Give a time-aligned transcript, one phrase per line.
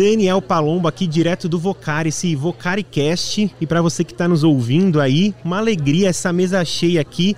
[0.00, 3.54] Daniel Palombo aqui direto do Vocari, esse VocariCast.
[3.60, 7.36] E para você que está nos ouvindo aí, uma alegria essa mesa cheia aqui.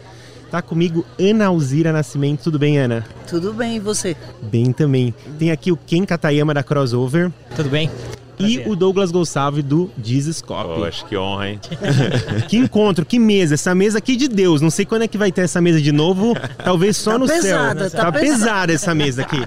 [0.48, 2.44] Tá comigo Ana Alzira Nascimento.
[2.44, 3.04] Tudo bem, Ana?
[3.26, 4.16] Tudo bem, e você?
[4.40, 5.12] Bem também.
[5.40, 7.32] Tem aqui o Ken Katayama da Crossover.
[7.56, 7.90] Tudo bem?
[8.38, 10.80] E o Douglas Gonçalves do Jesus Cop.
[10.80, 11.60] Oh, acho que honra, hein?
[12.48, 13.54] que encontro, que mesa.
[13.54, 14.60] Essa mesa aqui de Deus.
[14.60, 16.34] Não sei quando é que vai ter essa mesa de novo.
[16.64, 17.90] Talvez só tá no pesada, céu.
[17.90, 18.20] Tá, tá pesada.
[18.20, 19.42] pesada essa mesa aqui.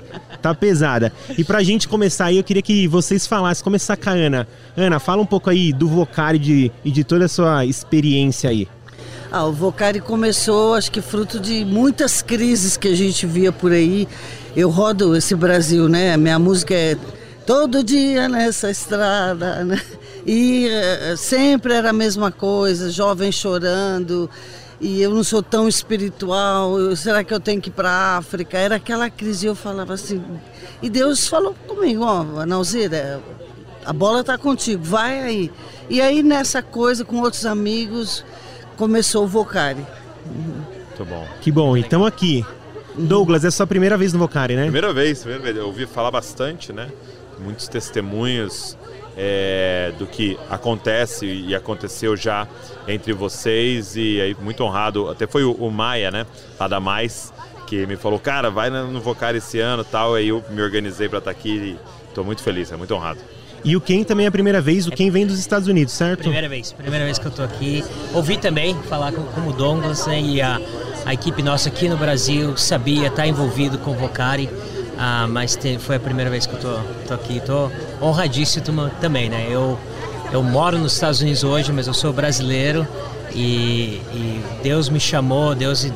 [0.46, 1.12] Tá pesada.
[1.36, 3.64] E pra gente começar aí, eu queria que vocês falassem.
[3.64, 4.48] Começar com a Ana.
[4.78, 8.68] Ana, fala um pouco aí do Vocari de, e de toda a sua experiência aí.
[9.32, 13.72] Ah, o Vocari começou, acho que fruto de muitas crises que a gente via por
[13.72, 14.08] aí.
[14.56, 16.16] Eu rodo esse Brasil, né?
[16.16, 16.96] Minha música é
[17.44, 19.82] todo dia nessa estrada, né?
[20.28, 24.30] E uh, sempre era a mesma coisa, jovem chorando,
[24.80, 28.18] e eu não sou tão espiritual, eu, será que eu tenho que ir para a
[28.18, 28.58] África?
[28.58, 30.22] Era aquela crise, eu falava assim,
[30.82, 33.22] e Deus falou comigo, ó, oh, Nauzira,
[33.86, 35.52] a bola está contigo, vai aí.
[35.90, 38.26] E aí nessa coisa, com outros amigos,
[38.76, 39.86] começou o Vocari.
[40.26, 41.28] Muito bom.
[41.42, 42.46] Que bom, então aqui.
[42.98, 44.64] Douglas, é a sua primeira vez no Vocari, né?
[44.64, 45.58] Primeira vez, primeira vez.
[45.58, 46.90] Eu ouvi falar bastante, né?
[47.40, 48.78] Muitos testemunhos
[49.18, 52.48] é, do que acontece e aconteceu já
[52.88, 55.10] entre vocês e aí muito honrado.
[55.10, 56.26] Até foi o, o Maia, né?
[56.60, 57.34] Lá da Mais,
[57.66, 60.16] que me falou, cara, vai no Vocari esse ano tal.
[60.16, 63.20] Aí eu me organizei para estar tá aqui e estou muito feliz, é muito honrado.
[63.66, 66.20] E o Ken também é a primeira vez, o Ken vem dos Estados Unidos, certo?
[66.20, 67.84] Primeira vez, primeira vez que eu tô aqui.
[68.14, 70.62] Ouvi também falar com, com o Douglas né, e a,
[71.04, 74.48] a equipe nossa aqui no Brasil sabia, tá envolvido com o Vocari.
[74.98, 77.40] Ah, mas te, foi a primeira vez que eu tô, tô aqui.
[77.40, 77.70] Tô
[78.02, 79.48] honradíssimo também, né?
[79.50, 79.78] Eu,
[80.32, 82.88] eu moro nos Estados Unidos hoje, mas eu sou brasileiro
[83.34, 85.90] e, e Deus me chamou, Deus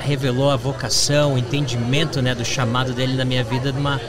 [0.00, 4.00] revelou a vocação, o entendimento né, do chamado dele na minha vida numa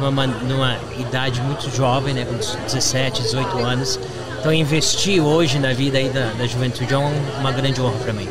[0.00, 4.00] numa, numa idade muito jovem, né, com 17, 18 anos.
[4.38, 8.28] Então investir hoje na vida aí da, da juventude é uma grande honra para mim.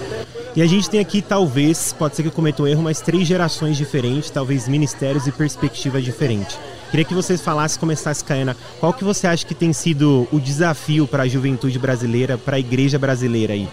[0.55, 3.27] E a gente tem aqui, talvez, pode ser que eu cometa um erro, mas três
[3.27, 6.59] gerações diferentes, talvez ministérios e perspectivas diferentes.
[6.91, 11.07] Queria que vocês falassem, começasse, Caena, qual que você acha que tem sido o desafio
[11.07, 13.67] para a juventude brasileira, para a igreja brasileira aí,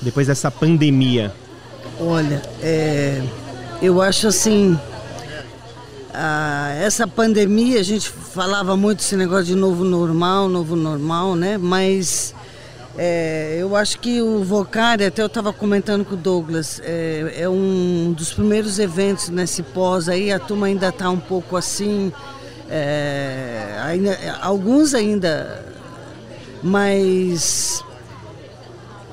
[0.00, 1.34] depois dessa pandemia?
[1.98, 3.20] Olha, é,
[3.82, 4.78] eu acho assim,
[6.14, 11.58] ah, essa pandemia, a gente falava muito esse negócio de novo normal, novo normal, né?
[11.58, 12.32] Mas
[12.98, 17.48] é, eu acho que o Vocari, até eu estava comentando com o Douglas, é, é,
[17.48, 22.12] um dos primeiros eventos nesse pós aí, a turma ainda está um pouco assim,
[22.70, 25.64] é, ainda, alguns ainda,
[26.62, 27.84] mas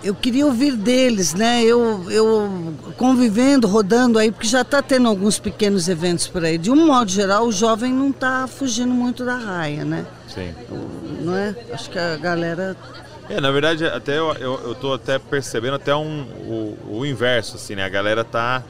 [0.03, 1.63] eu queria ouvir deles, né?
[1.63, 6.57] Eu, eu convivendo, rodando aí, porque já está tendo alguns pequenos eventos por aí.
[6.57, 10.05] De um modo geral, o jovem não está fugindo muito da raia, né?
[10.27, 10.53] Sim.
[11.21, 11.55] Não é?
[11.71, 12.75] Acho que a galera.
[13.29, 17.55] É, na verdade, até eu, eu, eu tô até percebendo até um, o, o inverso,
[17.55, 17.83] assim, né?
[17.83, 18.63] A galera tá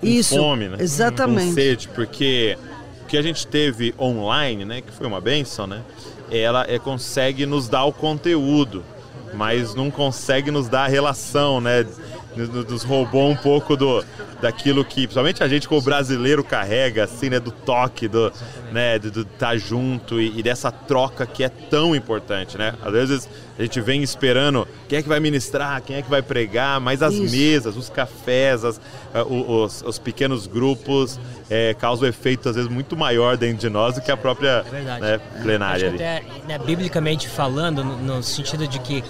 [0.00, 0.78] com Isso, fome, né?
[0.80, 1.48] Exatamente.
[1.48, 2.56] Com sede, porque
[3.02, 4.80] o que a gente teve online, né?
[4.80, 5.82] Que foi uma benção, né?
[6.30, 8.84] Ela é, consegue nos dar o conteúdo
[9.32, 11.86] mas não consegue nos dar a relação, né?
[12.36, 14.04] Nos roubou um pouco do,
[14.40, 17.38] daquilo que, principalmente a gente como brasileiro carrega, assim, né?
[17.38, 18.32] Do toque, do,
[18.72, 18.98] né?
[18.98, 22.74] Do estar tá junto e, e, dessa troca que é tão importante, né?
[22.82, 26.22] Às vezes a gente vem esperando quem é que vai ministrar, quem é que vai
[26.22, 27.36] pregar, mas as Isso.
[27.36, 31.20] mesas, os cafés, as, uh, os, os, pequenos grupos
[31.50, 34.64] é, causam um efeito, às vezes, muito maior dentro de nós do que a própria
[34.72, 35.88] é né, plenária.
[35.88, 39.04] Acho até, né, biblicamente falando, no, no sentido de que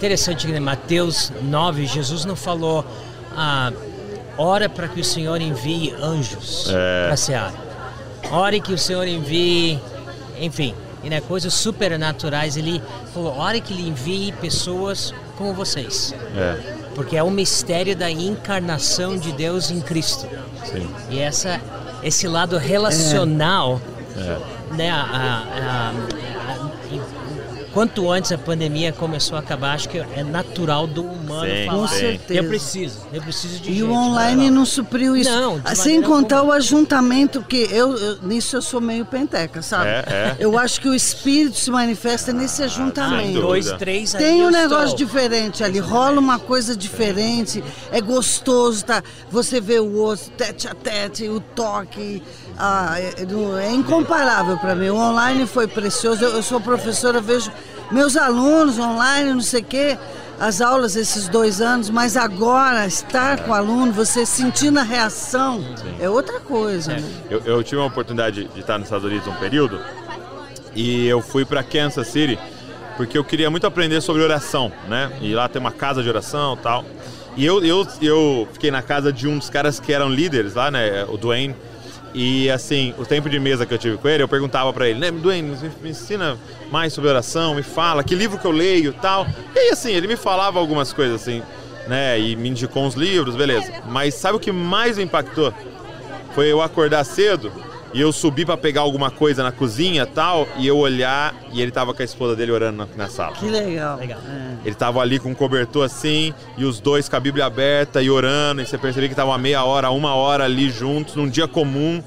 [0.00, 2.82] Interessante que em Mateus 9, Jesus não falou,
[3.36, 3.70] ah,
[4.38, 7.04] ora para que o Senhor envie anjos é.
[7.04, 7.54] para a seara.
[8.32, 9.78] Ore que o Senhor envie,
[10.40, 10.74] enfim,
[11.04, 12.56] né, coisas supernaturais.
[12.56, 12.80] Ele
[13.12, 16.14] falou, ore que ele envie pessoas como vocês.
[16.34, 16.56] É.
[16.94, 20.26] Porque é o mistério da encarnação de Deus em Cristo.
[20.64, 20.88] Sim.
[21.10, 21.60] E essa,
[22.02, 23.78] esse lado relacional,
[24.16, 24.76] é.
[24.76, 26.39] né, a, a, a,
[27.72, 31.78] quanto antes a pandemia começou a acabar, acho que é natural do humano sim, falar.
[31.78, 32.40] Com certeza.
[32.40, 35.30] Eu preciso, eu preciso de E gente, o online não supriu isso.
[35.30, 39.88] Não, Sem contar o ajuntamento, que eu, eu, nisso eu sou meio penteca, sabe?
[39.88, 40.36] É, é.
[40.38, 43.38] Eu acho que o espírito se manifesta nesse ajuntamento.
[43.38, 45.06] Ah, dois, três Tem um negócio estou.
[45.06, 49.02] diferente ali, rola uma coisa diferente, é gostoso, tá?
[49.30, 52.22] Você vê o outro, tete a tete, o toque.
[52.62, 53.14] Ah, é,
[53.64, 54.90] é incomparável para mim.
[54.90, 56.22] O online foi precioso.
[56.22, 57.50] Eu, sou professora, vejo
[57.90, 59.98] meus alunos online, não sei o quê,
[60.38, 65.64] as aulas esses dois anos, mas agora estar com o aluno, você sentindo a reação,
[65.74, 65.96] Sim.
[65.98, 66.92] é outra coisa.
[66.92, 67.00] É.
[67.00, 67.10] Né?
[67.30, 69.80] Eu, eu, tive uma oportunidade de estar nos Estados Unidos um período
[70.76, 72.38] E eu fui para Kansas City
[72.98, 75.10] porque eu queria muito aprender sobre oração, né?
[75.22, 76.84] E lá tem uma casa de oração tal.
[77.34, 80.70] E eu, eu, eu fiquei na casa de um dos caras que eram líderes lá,
[80.70, 81.06] né?
[81.08, 81.56] O Dwayne.
[82.12, 84.98] E assim, o tempo de mesa que eu tive com ele, eu perguntava para ele,
[84.98, 86.36] né, Dwayne, me ensina
[86.70, 89.26] mais sobre oração, me fala, que livro que eu leio tal.
[89.54, 91.42] E aí, assim, ele me falava algumas coisas assim,
[91.86, 92.18] né?
[92.18, 93.72] E me indicou uns livros, beleza.
[93.88, 95.54] Mas sabe o que mais me impactou?
[96.34, 97.52] Foi eu acordar cedo
[97.92, 101.70] e eu subi para pegar alguma coisa na cozinha tal, e eu olhar e ele
[101.70, 103.32] tava com a esposa dele orando na, na sala.
[103.36, 103.98] Que legal.
[103.98, 104.18] Legal.
[104.28, 104.54] É.
[104.68, 108.10] Ele tava ali com um cobertor assim, e os dois com a Bíblia aberta e
[108.10, 111.48] orando, e você percebia que tava uma meia hora, uma hora ali juntos, num dia
[111.48, 112.02] comum.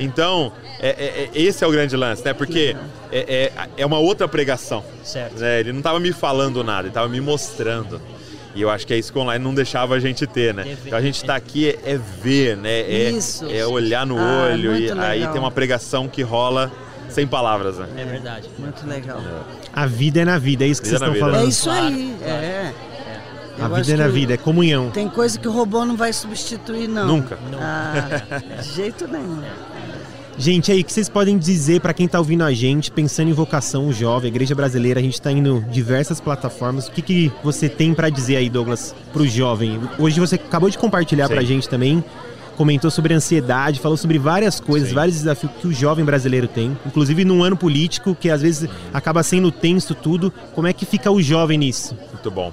[0.00, 2.32] Então, é, é- é- esse é o grande lance, né?
[2.32, 2.76] Porque
[3.12, 4.82] é, é, é uma outra pregação.
[5.04, 5.38] Certo.
[5.38, 5.60] né?
[5.60, 8.00] Ele não tava me falando nada, ele tava me mostrando.
[8.54, 10.64] E eu acho que é isso que o online não deixava a gente ter, né?
[10.68, 12.80] É Então a gente tá aqui é, é ver, né?
[12.80, 13.46] É, Isso.
[13.50, 15.32] é olhar no Ah, olho e muito aí legal.
[15.32, 16.70] tem uma pregação que rola
[17.08, 17.88] sem palavras, né?
[17.96, 18.48] É verdade.
[18.58, 19.20] Muito legal.
[19.72, 21.36] A vida é na vida, é isso que Vida vocês na estão vida.
[21.36, 21.50] É falando.
[21.50, 22.16] isso aí.
[22.18, 22.32] claro.
[22.34, 22.72] É.
[23.58, 24.90] A Eu vida acho é na vida, é comunhão.
[24.90, 27.06] Tem coisa que o robô não vai substituir, não.
[27.06, 27.38] Nunca.
[27.60, 29.42] Ah, de jeito nenhum.
[30.38, 33.32] Gente, aí, o que vocês podem dizer para quem tá ouvindo a gente, pensando em
[33.32, 36.88] vocação jovem, a igreja brasileira, a gente tá indo em diversas plataformas.
[36.88, 39.78] O que, que você tem para dizer aí, Douglas, pro jovem?
[39.98, 41.34] Hoje você acabou de compartilhar Sim.
[41.34, 42.02] pra gente também,
[42.56, 44.94] comentou sobre ansiedade, falou sobre várias coisas, Sim.
[44.94, 49.22] vários desafios que o jovem brasileiro tem, inclusive num ano político que às vezes acaba
[49.22, 50.32] sendo tenso tudo.
[50.54, 51.96] Como é que fica o jovem nisso?
[52.12, 52.52] Muito bom.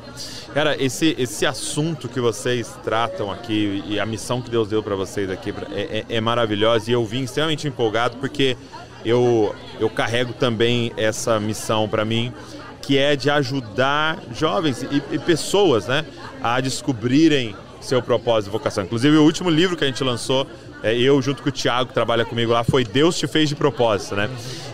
[0.53, 4.95] Cara, esse, esse assunto que vocês tratam aqui e a missão que Deus deu para
[4.95, 8.57] vocês aqui é, é- é maravilhosa e eu vim extremamente empolgado porque
[9.05, 12.33] eu, eu carrego também essa missão para mim,
[12.81, 16.03] que é de ajudar jovens e, e pessoas né,
[16.41, 18.83] a descobrirem seu propósito e vocação.
[18.83, 20.45] Inclusive, o último livro que a gente lançou,
[20.83, 23.55] é, eu junto com o Thiago, que trabalha comigo lá, foi Deus te fez de
[23.55, 24.29] propósito, né?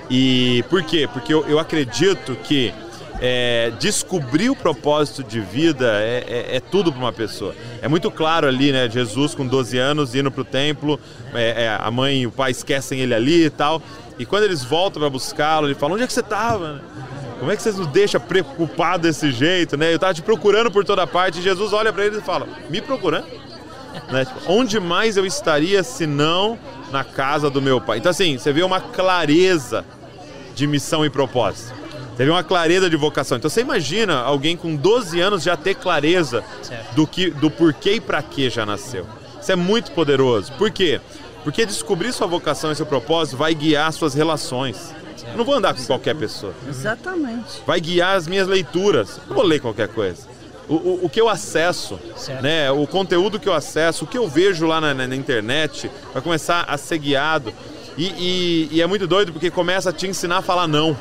[0.10, 1.08] E por quê?
[1.12, 2.74] Porque eu, eu acredito que
[3.22, 7.56] é, descobrir o propósito de vida é, é- é tudo para uma pessoa.
[7.82, 8.90] É muito claro ali, né?
[8.90, 11.00] Jesus com 12 anos indo para o templo,
[11.34, 13.82] é, é, a mãe e o pai esquecem ele ali e tal.
[14.20, 16.82] E quando eles voltam para buscá-lo, ele fala: Onde é que você estava?
[17.46, 19.92] Como é que vocês nos deixam preocupado desse jeito, né?
[19.92, 21.38] Eu estava te procurando por toda parte.
[21.38, 23.28] E Jesus olha para ele e fala: Me procurando?
[24.10, 24.26] Né?
[24.26, 26.58] Tipo, onde mais eu estaria se não
[26.92, 28.00] na casa do meu pai?
[28.00, 29.86] Então, assim, você vê uma clareza
[30.56, 31.72] de missão e propósito.
[32.18, 33.38] Teve uma clareza de vocação.
[33.38, 36.44] Então você imagina alguém com 12 anos já ter clareza
[36.96, 39.06] do, que, do porquê e para que já nasceu.
[39.40, 40.52] Isso é muito poderoso.
[40.54, 41.00] Por quê?
[41.44, 44.96] Porque descobrir sua vocação e seu propósito vai guiar suas relações.
[45.32, 46.54] Eu não vou andar com qualquer pessoa.
[46.68, 47.62] Exatamente.
[47.66, 49.18] Vai guiar as minhas leituras.
[49.18, 50.28] Eu não vou ler qualquer coisa.
[50.68, 52.42] O, o, o que eu acesso, Certo.
[52.42, 55.92] né, o conteúdo que eu acesso, o que eu vejo lá na, na- na internet,
[56.12, 57.54] vai começar a ser guiado.
[57.98, 60.98] E, e- e é muito doido porque começa a te ensinar a falar não.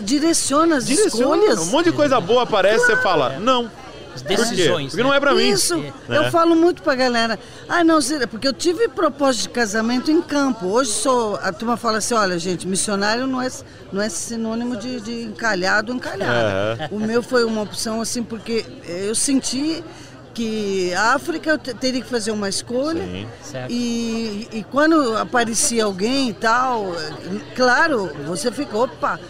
[0.00, 1.36] Direciona as Direciona.
[1.42, 1.68] escolhas.
[1.68, 3.70] Um monte de coisa boa aparece e você fala, não.
[4.14, 4.36] As Por quê?
[4.36, 4.90] decisões.
[4.90, 5.48] Porque não é pra mim.
[5.48, 5.92] Isso, né?
[6.08, 7.38] eu falo muito pra galera.
[7.68, 7.98] Ah, não,
[8.30, 10.66] porque eu tive propósito de casamento em campo.
[10.66, 11.36] Hoje sou.
[11.36, 13.48] A turma fala assim: olha, gente, missionário não é,
[13.92, 16.88] não é sinônimo de, de encalhado encalhada.
[16.90, 19.82] O meu foi uma opção assim, porque eu senti
[20.34, 23.02] que a África eu te- teria que fazer uma escolha.
[23.42, 23.58] Sim.
[23.68, 26.86] E, e quando aparecia alguém e tal,
[27.54, 29.20] claro, você fica, opa.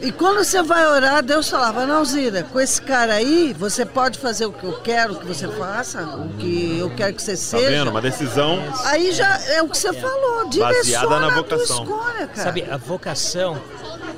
[0.00, 4.18] E quando você vai orar, Deus falava, não, Zira, com esse cara aí, você pode
[4.18, 7.36] fazer o que eu quero que você faça, o que eu quero que você Tá
[7.36, 7.68] seja.
[7.70, 7.90] vendo?
[7.90, 8.62] Uma decisão.
[8.84, 11.82] Aí já é o que você falou, direciona na a tua vocação.
[11.82, 12.42] escolha, cara.
[12.44, 13.58] Sabe, a vocação,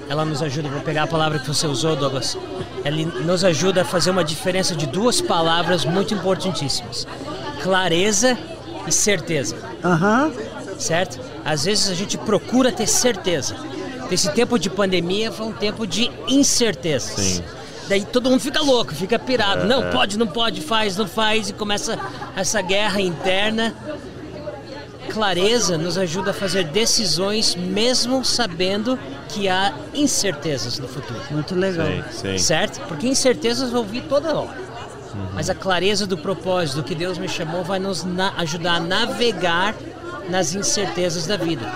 [0.08, 2.37] ela nos ajuda, vou pegar a palavra que você usou, Douglas,
[2.84, 7.06] ela nos ajuda a fazer uma diferença de duas palavras muito importantíssimas:
[7.62, 8.37] clareza
[8.87, 10.30] e certeza, Aham,
[10.78, 11.18] certo?
[11.42, 13.56] Às vezes a gente procura ter certeza.
[14.11, 17.11] Esse tempo de pandemia foi um tempo de incertezas.
[17.14, 17.45] Sim.
[17.88, 19.67] Daí todo mundo fica louco, fica pirado.
[19.67, 21.99] Não, pode, não pode, faz, não faz, e começa
[22.37, 23.75] essa guerra interna
[25.11, 28.97] clareza nos ajuda a fazer decisões mesmo sabendo
[29.29, 31.21] que há incertezas no futuro.
[31.33, 31.87] muito legal.
[31.87, 32.38] Sim, sim.
[32.38, 32.81] Certo?
[32.87, 34.71] Porque incertezas vão vir toda hora.
[35.35, 38.81] Mas a clareza do propósito, do que Deus me chamou, vai nos na- ajudar a
[38.81, 39.75] navegar
[40.29, 41.69] nas incertezas da vida.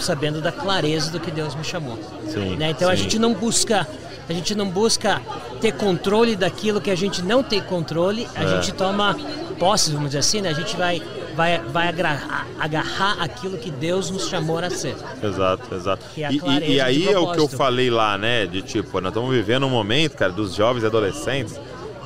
[0.00, 1.98] Sabendo da clareza do que Deus me chamou.
[2.28, 2.70] Sim, Né?
[2.70, 3.02] Então a sim.
[3.04, 3.86] gente não busca
[4.28, 5.20] a gente não busca
[5.60, 8.46] ter controle daquilo que a gente não tem controle, a É.
[8.48, 9.16] gente toma
[9.58, 10.50] posse, vamos dizer assim, né?
[10.50, 11.02] A gente vai
[11.34, 14.94] vai vai agarrar, agarrar aquilo que Deus nos chamou a ser.
[15.22, 16.04] Exato, exato.
[16.16, 18.46] É a E- e, aí é o que eu falei lá, né?
[18.46, 21.58] De tipo, nós estamos vivendo um momento, cara, dos jovens e adolescentes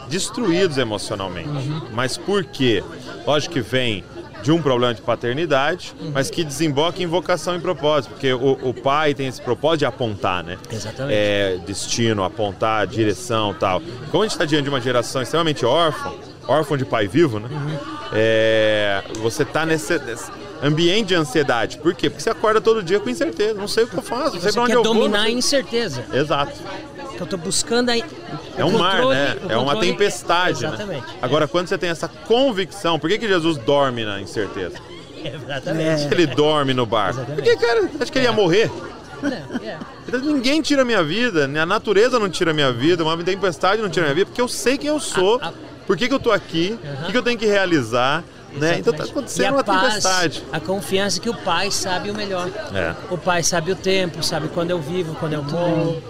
[0.09, 1.49] destruídos emocionalmente.
[1.49, 1.83] Uhum.
[1.93, 2.83] Mas por quê?
[3.27, 4.03] Lógico que vem
[4.45, 8.75] de um problema de paternidade, mas que desemboca em vocação e propósito, porque o, o
[8.75, 10.59] pai tem esse propósito de apontar, né?
[10.71, 11.17] Exatamente.
[11.17, 13.81] É, destino, apontar, direção tal.
[14.11, 16.13] Como a gente está diante de uma geração extremamente órfã,
[16.47, 17.49] órfã de pai vivo, né?
[18.13, 20.31] É, você está nesse, nesse
[20.63, 21.79] ambiente de ansiedade.
[21.79, 22.11] Por quê?
[22.11, 23.55] Porque você acorda todo dia com incerteza.
[23.55, 24.93] Não sei o que eu faço, não sei pra onde eu vou.
[24.93, 26.05] dominar a incerteza.
[26.13, 26.53] Exato.
[27.16, 28.04] Que eu tô buscando aí.
[28.56, 29.37] É um mar, né?
[29.49, 30.68] É uma tempestade, né?
[30.68, 31.06] Exatamente.
[31.23, 34.76] Agora, quando você tem essa convicção, por que, que Jesus dorme na incerteza?
[35.25, 36.02] Exatamente.
[36.02, 37.25] Por que ele dorme no barco?
[37.25, 38.71] Porque, cara, acho que ele ia morrer.
[39.62, 39.78] É.
[40.06, 41.61] Então, Ninguém tira a minha vida, né?
[41.61, 44.40] a natureza não tira a minha vida, uma tempestade não tira a minha vida, porque
[44.40, 45.52] eu sei quem eu sou, A- a-
[45.87, 48.78] por que, que eu tô aqui, o que, que eu tenho que realizar, né?
[48.78, 49.11] Então tá Exatamente.
[49.11, 50.44] acontecendo a uma paz, tempestade.
[50.52, 52.49] A confiança que o pai sabe o melhor.
[52.75, 52.94] É.
[53.11, 56.02] O pai sabe o tempo, sabe quando eu vivo, quando eu morro.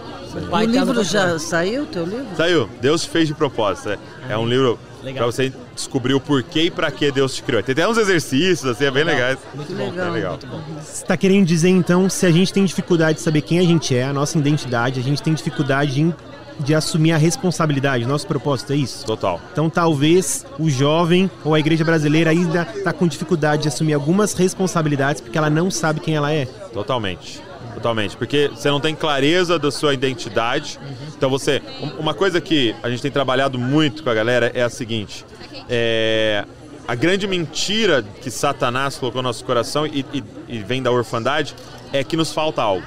[0.42, 2.26] O pai o tá livro já saiu, o teu livro?
[2.36, 3.90] Saiu, Deus te fez de propósito.
[3.90, 3.98] É,
[4.30, 5.24] é um livro Legal.
[5.24, 7.62] pra você descobrir o porquê e pra que Deus te criou.
[7.62, 9.38] Tem até uns exercícios, assim, é bem legais.
[9.54, 9.90] Muito bom.
[9.90, 10.06] legal.
[10.06, 10.30] É legal.
[10.32, 10.60] Muito bom.
[10.82, 13.94] Você está querendo dizer então, se a gente tem dificuldade de saber quem a gente
[13.94, 16.14] é, a nossa identidade, a gente tem dificuldade de,
[16.60, 19.04] de assumir a responsabilidade, nosso propósito é isso?
[19.04, 19.40] Total.
[19.52, 24.32] Então talvez o jovem ou a igreja brasileira ainda está com dificuldade de assumir algumas
[24.34, 26.46] responsabilidades porque ela não sabe quem ela é.
[26.72, 27.43] Totalmente.
[27.74, 28.16] Totalmente.
[28.16, 30.78] Porque você não tem clareza da sua identidade.
[31.16, 31.60] Então você.
[31.80, 35.24] um- Uma coisa que a gente tem trabalhado muito com a galera é a seguinte.
[35.68, 36.44] É,
[36.86, 41.54] a grande mentira que Satanás colocou no nosso coração e, e- e vem da orfandade
[41.92, 42.84] é que nos falta algo.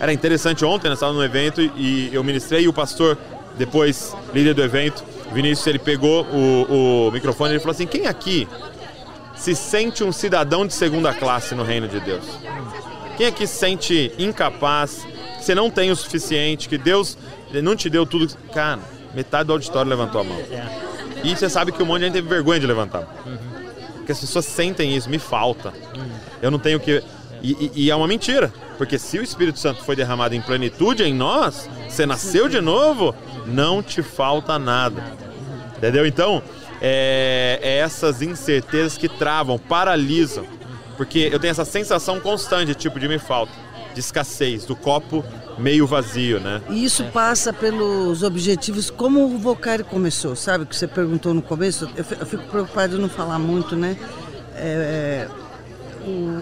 [0.00, 3.16] Era interessante ontem, nós estávamos no evento e eu ministrei e o pastor,
[3.56, 8.06] depois, líder do evento, Vinícius, ele pegou o, o microfone e ele falou assim: quem
[8.06, 8.46] aqui
[9.34, 12.24] se sente um cidadão de segunda classe no reino de Deus?
[13.22, 15.06] Quem aqui se sente incapaz,
[15.38, 17.16] que você não tem o suficiente, que Deus
[17.62, 18.26] não te deu tudo?
[18.52, 18.80] Cara,
[19.14, 20.36] metade do auditório levantou a mão.
[21.22, 23.06] E você sabe que um monte de gente teve vergonha de levantar.
[23.94, 25.72] Porque as pessoas sentem isso, me falta.
[26.42, 27.00] Eu não tenho que.
[27.40, 28.52] E, e- e é uma mentira.
[28.76, 33.14] Porque se o Espírito Santo foi derramado em plenitude em nós, você nasceu de novo,
[33.46, 35.00] não te falta nada.
[35.76, 36.04] Entendeu?
[36.04, 36.42] Então,
[36.80, 40.44] é, é essas incertezas que travam, paralisam.
[41.02, 43.50] Porque eu tenho essa sensação constante, tipo, de me falta,
[43.92, 45.24] de escassez, do copo
[45.58, 46.62] meio vazio, né?
[46.70, 50.64] E isso passa pelos objetivos, como o Vocari começou, sabe?
[50.64, 51.90] Que você perguntou no começo.
[51.96, 53.96] Eu fi- eu fico preocupado de não falar muito, né?
[54.54, 55.26] É,
[56.06, 56.40] o-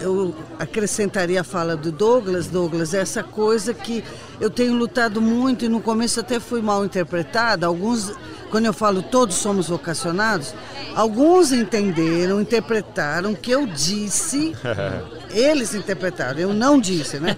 [0.00, 4.02] eu acrescentaria a fala do Douglas, Douglas, essa coisa que
[4.40, 7.66] eu tenho lutado muito e no começo até fui mal interpretada.
[7.66, 8.12] Alguns,
[8.50, 10.54] quando eu falo todos somos vocacionados,
[10.94, 14.54] alguns entenderam, interpretaram que eu disse,
[15.30, 17.36] eles interpretaram, eu não disse, né?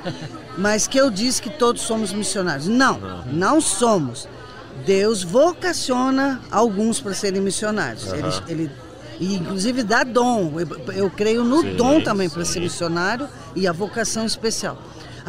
[0.56, 2.66] Mas que eu disse que todos somos missionários.
[2.68, 2.98] Não,
[3.32, 4.28] não somos.
[4.84, 8.06] Deus vocaciona alguns para serem missionários.
[8.12, 8.70] Ele, ele-
[9.20, 10.52] e inclusive dá dom.
[10.60, 14.78] Eu, eu creio no Sim, dom também para ser missionário e a vocação especial.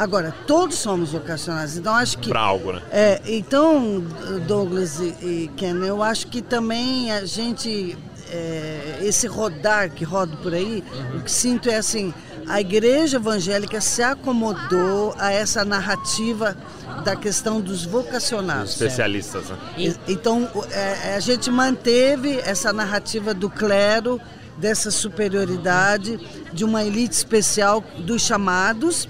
[0.00, 1.76] Agora, todos somos vocacionados.
[1.76, 2.80] Então acho que Pra algo, né?
[2.90, 4.02] é, então,
[4.46, 7.98] Douglas e, e Ken, eu acho que também a gente,
[8.30, 10.82] é, esse rodar que roda por aí,
[11.14, 12.14] o que sinto é assim,
[12.48, 16.56] a igreja evangélica se acomodou a essa narrativa
[17.04, 18.70] da questão dos vocacionados.
[18.72, 19.58] Especialistas, né?
[19.76, 24.18] E- Então, o- é, a gente manteve essa narrativa do clero,
[24.56, 26.18] dessa superioridade,
[26.52, 29.08] de uma elite especial dos chamados,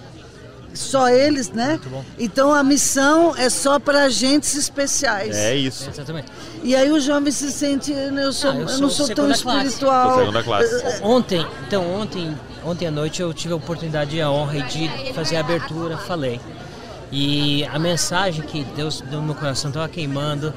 [0.74, 1.78] só eles, né?
[1.90, 2.04] bom.
[2.18, 5.36] Então a missão é só para agentes especiais.
[5.36, 5.88] É isso.
[5.88, 6.28] Exatamente.
[6.62, 9.30] E aí o jovem se sente, eu, sou, Ah, eu eu, sou não sou tão
[9.30, 10.18] espiritual.
[10.18, 10.74] Segunda classe.
[10.74, 14.88] É, Ontem, então ontem, ontem à noite eu tive a oportunidade e a honra de
[15.14, 16.40] fazer a abertura, falei.
[17.12, 20.54] E a mensagem que Deus deu no meu coração estava queimando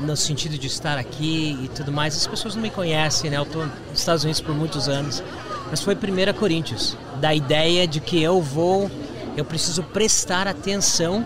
[0.00, 2.16] no sentido de estar aqui e tudo mais.
[2.16, 3.38] As pessoas não me conhecem, né?
[3.38, 5.22] Eu estou nos Estados Unidos por muitos anos.
[5.70, 8.88] Mas foi 1 Coríntios, da ideia de que eu vou,
[9.36, 11.24] eu preciso prestar atenção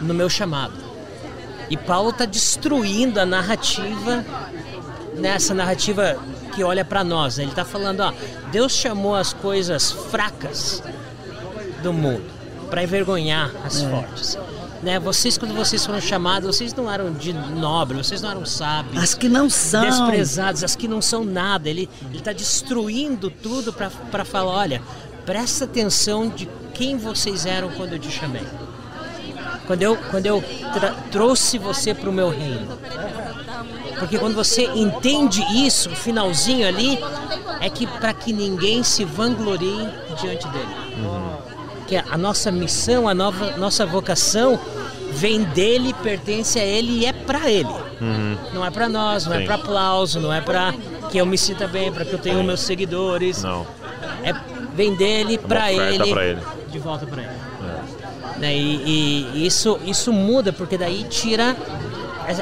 [0.00, 0.74] no meu chamado.
[1.70, 4.24] E Paulo está destruindo a narrativa
[5.16, 6.18] nessa narrativa
[6.54, 7.36] que olha para nós.
[7.38, 7.44] né?
[7.44, 8.12] Ele está falando, ó,
[8.50, 10.82] Deus chamou as coisas fracas
[11.82, 12.24] do mundo
[12.68, 14.38] para envergonhar as fortes.
[14.82, 14.98] Né?
[14.98, 19.02] Vocês, quando vocês foram chamados, vocês não eram de nobre, vocês não eram sábios.
[19.02, 19.82] As que não são.
[19.82, 21.68] Desprezados, as que não são nada.
[21.70, 24.82] Ele está destruindo tudo para falar: olha,
[25.24, 28.46] presta atenção de quem vocês eram quando eu te chamei.
[29.66, 30.42] Quando eu, quando eu
[31.10, 32.78] trouxe você para o meu reino.
[33.98, 36.98] Porque quando você entende isso, o finalzinho ali,
[37.60, 39.88] é que para que ninguém se vanglorie
[40.20, 40.74] diante dele.
[41.86, 44.58] Que a nossa missão, a nova, nossa vocação
[45.12, 47.68] vem dele, pertence a ele e é para ele.
[48.52, 49.42] Não é para nós, não Sim.
[49.42, 50.74] é para aplauso, não é para
[51.10, 53.42] que eu me sinta bem, para que eu tenha meus seguidores.
[53.42, 53.64] Não.
[54.24, 54.32] É
[54.74, 56.40] vem dele para oferta ele, pra ele.
[56.72, 57.30] De volta para ele.
[58.38, 61.56] Né, E, isso, isso muda, porque daí tira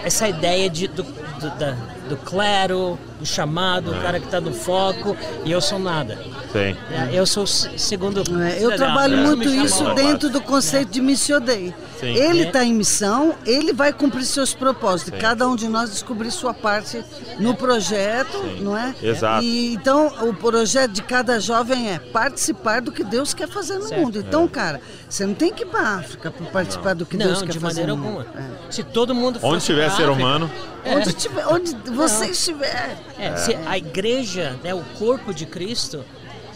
[0.05, 1.77] essa ideia de, do, do, da-
[2.09, 3.99] do clero, do chamado, É.
[3.99, 6.19] o cara que está no foco, e eu sou nada.
[6.53, 6.77] Sim.
[6.91, 8.23] É, Eu sou o se- segundo.
[8.43, 11.73] É, Eu trabalho Deus muito isso dentro do conceito de Missio Dei.
[12.01, 12.15] Sim.
[12.15, 12.47] Ele É.
[12.47, 15.13] está em missão, ele vai cumprir seus propósitos.
[15.15, 15.21] Sim.
[15.21, 17.05] Cada um de nós descobrir sua parte
[17.39, 18.95] no projeto, não é?
[19.03, 19.45] Exato.
[19.45, 23.87] E, então, o projeto de cada jovem é participar do que Deus quer fazer no
[23.87, 24.01] Certo.
[24.01, 24.19] mundo.
[24.19, 27.41] Então, cara, você não tem que ir para a África para participar do que Deus
[27.41, 28.25] Não, quer de fazer maneira no alguma.
[28.25, 28.39] mundo.
[28.69, 28.73] É.
[28.73, 30.51] Se todo mundo fosse Onde tiver ser humano,
[30.83, 30.97] É.
[30.97, 32.97] Onde, tiver, onde você estiver.
[33.21, 36.05] É, se a igreja, né, o corpo de Cristo,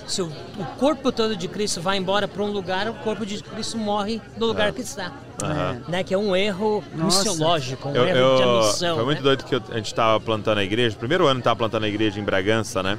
[0.06, 0.26] se o,
[0.58, 4.20] o corpo todo de Cristo vai embora para um lugar, o corpo de Cristo morre
[4.38, 5.12] no lugar que está.
[5.42, 5.82] Aham.
[5.88, 7.18] Né, que é um erro Nossa.
[7.24, 8.96] missiológico, um Eu, erro de eu- missão.
[8.96, 9.22] foi muito né?
[9.24, 10.96] doido que eu- a gente estava plantando a igreja.
[10.96, 12.98] Primeiro ano estava plantando a igreja em Bragança, né?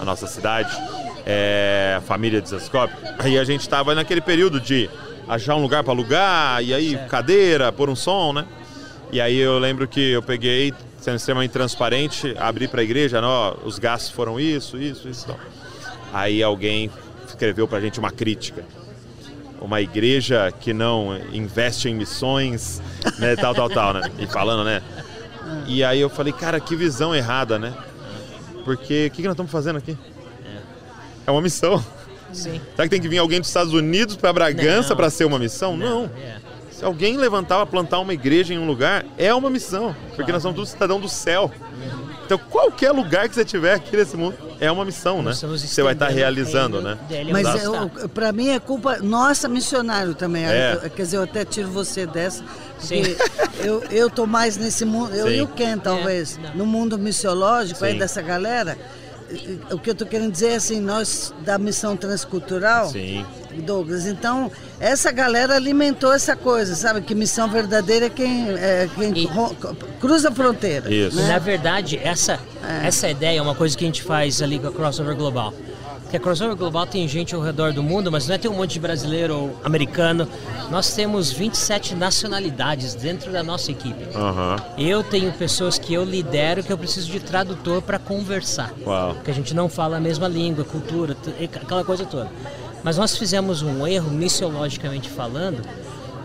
[0.00, 0.70] A nossa cidade,
[1.24, 2.92] é, a família de Zascope.
[3.18, 4.90] Aí a gente estava naquele período de
[5.28, 8.44] achar um lugar para alugar, e aí cadeira, pôr um som, né?
[9.12, 10.74] E aí eu lembro que eu peguei,
[11.06, 15.26] sendo extremamente transparente, abri para a igreja, ó, os gastos foram isso, isso, isso.
[16.12, 16.90] Aí alguém
[17.24, 18.64] escreveu para a gente uma crítica
[19.60, 22.82] uma igreja que não investe em missões,
[23.18, 24.02] né, tal, tal, tal, né?
[24.18, 24.82] E falando, né?
[25.66, 27.74] E aí eu falei, cara, que visão errada, né?
[28.64, 29.96] Porque o que, que nós estamos fazendo aqui?
[31.26, 31.84] É uma missão.
[32.32, 32.60] Sim.
[32.74, 34.96] Será que tem que vir alguém dos Estados Unidos para Bragança Não.
[34.96, 35.76] para ser uma missão?
[35.76, 36.10] Não.
[36.16, 36.45] É.
[36.76, 39.96] Se alguém levantar para plantar uma igreja em um lugar, é uma missão.
[40.14, 41.50] Porque nós somos todos cidadãos do céu.
[42.26, 45.26] Então, qualquer lugar que você tiver aqui nesse mundo é uma missão, né?
[45.26, 46.98] Nós estamos Você vai estar estendendo o realizando, né?
[47.08, 50.44] dele Mas é, para mim é culpa nossa missionário também.
[50.44, 50.74] É.
[50.82, 52.44] Eu- quer dizer, eu até tiro você dessa.
[52.78, 53.02] Sim.
[53.04, 55.34] Porque eu, eu tô mais nesse mundo, eu Sim.
[55.36, 56.56] e o Ken talvez, não.
[56.56, 57.98] no mundo missiológico aí Sim.
[58.00, 58.76] dessa galera.
[59.30, 63.24] E- e- O que eu tô querendo dizer é assim, nós da missão transcultural, Sim.
[63.64, 67.00] Douglas, então essa galera alimentou essa coisa, sabe?
[67.00, 69.28] Que missão verdadeira é quem, é quem E-
[69.98, 70.92] cruza a fronteira.
[70.92, 71.18] Isso.
[71.18, 71.28] E, né?
[71.28, 72.38] Na verdade, essa,
[72.84, 75.54] essa ideia é uma coisa que a gente faz ali com a Crossover Global.
[76.06, 78.54] Porque a Crossover Global tem gente ao redor do mundo, mas não é ter um
[78.54, 80.28] monte de brasileiro ou americano.
[80.70, 84.04] Nós temos 27 nacionalidades dentro da nossa equipe.
[84.14, 84.56] Aham.
[84.78, 88.72] Eu tenho pessoas que eu lidero que eu preciso de tradutor para conversar.
[88.86, 89.14] Uau.
[89.14, 92.30] Porque a gente não fala a mesma língua, cultura, aquela coisa toda.
[92.84, 95.60] Mas nós fizemos um erro, missiologicamente falando,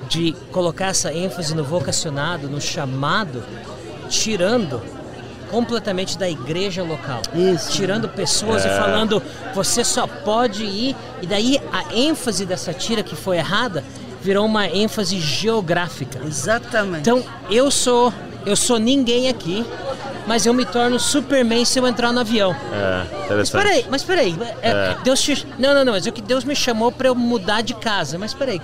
[0.08, 3.44] de colocar essa ênfase no vocacionado, no chamado,
[4.10, 4.80] tirando
[5.52, 7.22] completamente da igreja local.
[7.36, 7.72] Isso.
[7.72, 9.22] Tirando pessoas e falando,
[9.54, 10.96] você só pode ir.
[11.22, 13.84] E daí a ênfase dessa tira que foi errada
[14.22, 16.20] virou uma ênfase geográfica.
[16.26, 17.02] Exatamente.
[17.02, 18.14] Então, eu sou,
[18.46, 19.66] eu sou ninguém aqui,
[20.28, 22.56] mas eu me torno Superman se eu entrar no avião.
[22.72, 24.98] É, Mas peraí, mas peraí, é, É.
[25.04, 27.74] Deus te, não, não, não, mas é que Deus me chamou para eu mudar de
[27.74, 28.18] casa.
[28.18, 28.62] Mas peraí,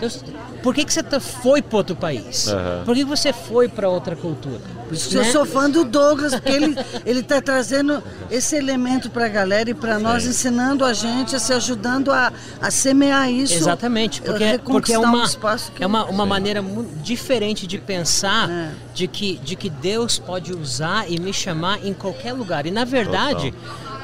[0.00, 0.24] Deus,
[0.62, 2.48] por que que você tá- foi para outro país?
[2.48, 2.82] Aham.
[2.84, 4.60] Por que que você foi para outra cultura?
[4.90, 5.20] Isso Né?
[5.28, 6.74] Eu sou fã do Douglas, porque ele
[7.06, 11.52] ele está trazendo esse elemento para a galera e para nós, ensinando a gente, se
[11.52, 13.54] ajudando a, a semear isso.
[13.54, 16.60] Exatamente, porque, eh, porque é um uma, espaço que- é uma, uma maneira
[17.02, 18.70] diferente de pensar É.
[18.94, 22.66] de, que, de que Deus pode usar e me chamar em qualquer lugar.
[22.66, 23.54] E na verdade,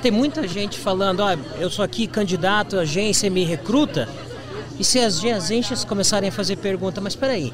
[0.03, 4.09] tem muita gente falando, ó, eu sou aqui candidato, agência me recruta.
[4.79, 7.53] E se as agências começarem a fazer pergunta, mas peraí,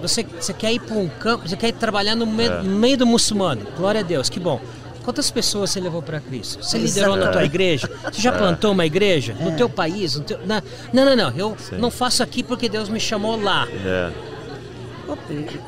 [0.00, 2.62] você, você quer ir para um campo, você quer ir trabalhar no meio, É.
[2.62, 4.60] no meio do muçulmano, glória a Deus, que bom.
[5.04, 6.62] Quantas pessoas você levou para Cristo?
[6.62, 7.90] Você liderou na tua igreja?
[8.04, 9.34] Você já plantou uma igreja?
[9.40, 10.14] No teu país?
[10.14, 11.30] No teu- na- Não, não, não.
[11.36, 11.76] Eu Sim.
[11.78, 13.66] não faço aqui porque Deus me chamou lá.
[13.84, 14.10] É,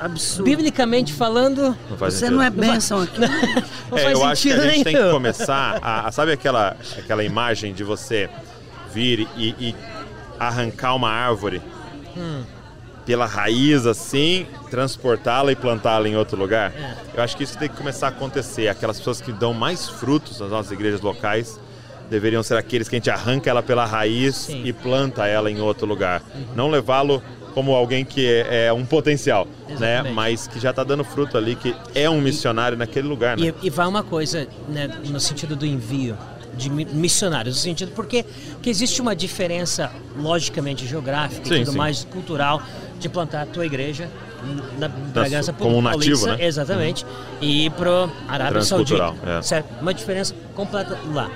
[0.01, 0.45] Absurdo.
[0.45, 2.37] Biblicamente falando, não Você sentido.
[2.37, 3.19] não é bênção aqui.
[3.91, 6.77] não É, faz eu acho que a gente tem que começar a, a- sabe aquela
[6.97, 8.31] aquela imagem de você
[8.93, 9.75] vir e, e
[10.38, 11.61] arrancar uma árvore
[12.16, 12.42] Hum.
[13.05, 16.73] pela raiz assim, transportá-la e plantá-la em outro lugar.
[16.73, 16.97] É.
[17.14, 18.68] Eu acho que isso tem que começar a acontecer.
[18.68, 21.59] Aquelas pessoas que dão mais frutos nas nossas igrejas locais
[22.09, 24.62] deveriam ser aqueles que a gente arranca ela pela raiz Sim.
[24.64, 26.23] e planta ela em outro lugar.
[26.55, 29.75] Não levá-lo como alguém que é, é um potencial, né?
[29.97, 30.14] Exatamente.
[30.14, 33.53] Mas que já está dando fruto ali, que é um missionário naquele lugar, né?
[33.62, 36.16] E, e vai uma coisa, né, no sentido do envio
[36.57, 38.25] de mi- missionários, no sentido porque
[38.62, 41.79] que existe uma diferença logicamente geográfica Sim, e tudo sim.
[41.79, 42.62] mais cultural
[42.99, 44.09] de plantar a tua igreja
[44.79, 46.45] na Bragança como um nativo, Paulista, né?
[46.47, 47.07] exatamente,
[47.40, 49.43] e ir pro Arábia Saudita, é.
[49.43, 49.67] certo?
[49.81, 51.31] Uma diferença completa lá.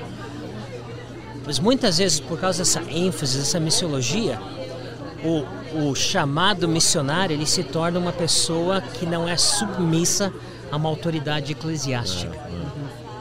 [1.46, 4.38] Mas muitas vezes por causa dessa ênfase, dessa missiologia,
[5.24, 10.30] o, o chamado missionário ele se torna uma pessoa que não é submissa
[10.70, 12.36] a uma autoridade eclesiástica.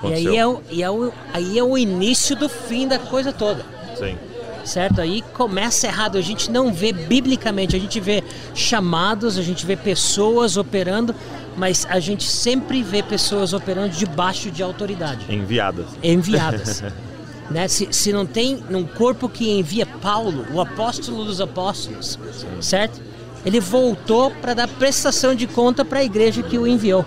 [0.04, 3.32] E aí é, o, e é o, aí é o início do fim da coisa
[3.32, 3.66] toda.
[3.98, 4.18] Sim.
[4.64, 5.00] Certo?
[5.00, 6.18] Aí começa errado.
[6.18, 11.16] A gente não vê biblicamente, a gente vê chamados, a gente vê pessoas operando,
[11.56, 15.26] mas a gente sempre vê pessoas operando debaixo de autoridade.
[15.34, 15.88] Enviadas.
[16.04, 16.84] Enviadas.
[17.50, 17.68] né?
[17.68, 22.20] se, se não tem num corpo que envia Paulo, o apóstolo dos apóstolos,
[22.62, 23.02] certo?
[23.46, 27.06] Ele voltou para dar prestação de conta para a igreja que o enviou.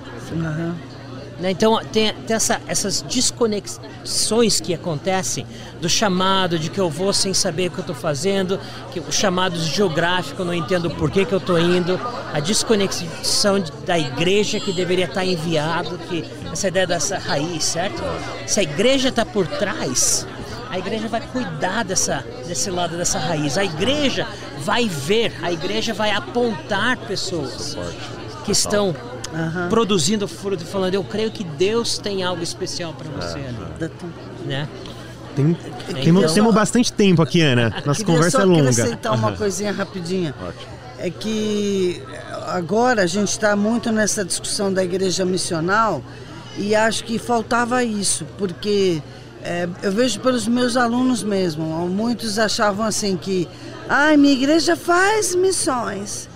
[1.40, 1.50] Né?
[1.50, 5.46] Então tem, tem essa, essas desconexões que acontecem
[5.80, 8.60] do chamado, de que eu vou sem saber o que eu estou fazendo,
[8.92, 11.98] que o chamado geográfico eu não entendo por que, que eu estou indo,
[12.32, 18.02] a desconexão de, da igreja que deveria estar enviado, que essa ideia dessa raiz, certo?
[18.46, 20.26] Se a igreja está por trás,
[20.68, 23.56] a igreja vai cuidar dessa, desse lado dessa raiz.
[23.56, 24.26] A igreja
[24.58, 27.76] vai ver, a igreja vai apontar pessoas
[28.44, 28.94] que estão
[29.32, 29.68] Aham.
[29.68, 34.06] produzindo fruto, falando, eu creio que Deus tem algo especial para você ali, Da tu-
[34.44, 34.68] né?
[35.36, 35.56] Tem,
[35.88, 37.72] Então- temos, temos bastante tempo aqui, Ana.
[37.86, 38.70] Nossa conversa só é longa.
[38.70, 40.34] acrescentar uma coisinha rapidinha.
[40.98, 42.02] É que
[42.48, 46.02] agora a gente está muito nessa discussão da igreja missional
[46.58, 49.00] e acho que faltava isso, porque
[49.42, 53.48] é, eu vejo pelos meus alunos mesmo, muitos achavam assim que,
[53.88, 56.28] ai, minha igreja faz missões.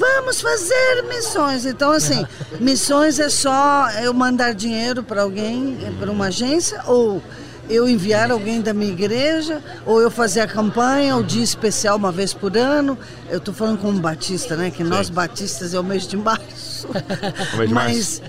[0.00, 1.66] Vamos fazer missões.
[1.66, 2.26] Então, assim,
[2.58, 7.22] missões é só eu mandar dinheiro para alguém, para uma agência, ou
[7.68, 12.10] eu enviar alguém da minha igreja, ou eu fazer a campanha, o dia especial uma
[12.10, 12.98] vez por ano.
[13.28, 14.70] Eu estou falando como batista, né?
[14.70, 16.88] Que nós batistas é o mês de março.
[16.88, 18.22] O mês de Mas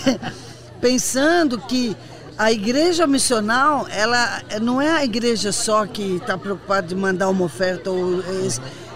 [0.80, 1.94] pensando que
[2.38, 7.44] a igreja missional, ela não é a igreja só que está preocupada de mandar uma
[7.44, 8.24] oferta, ou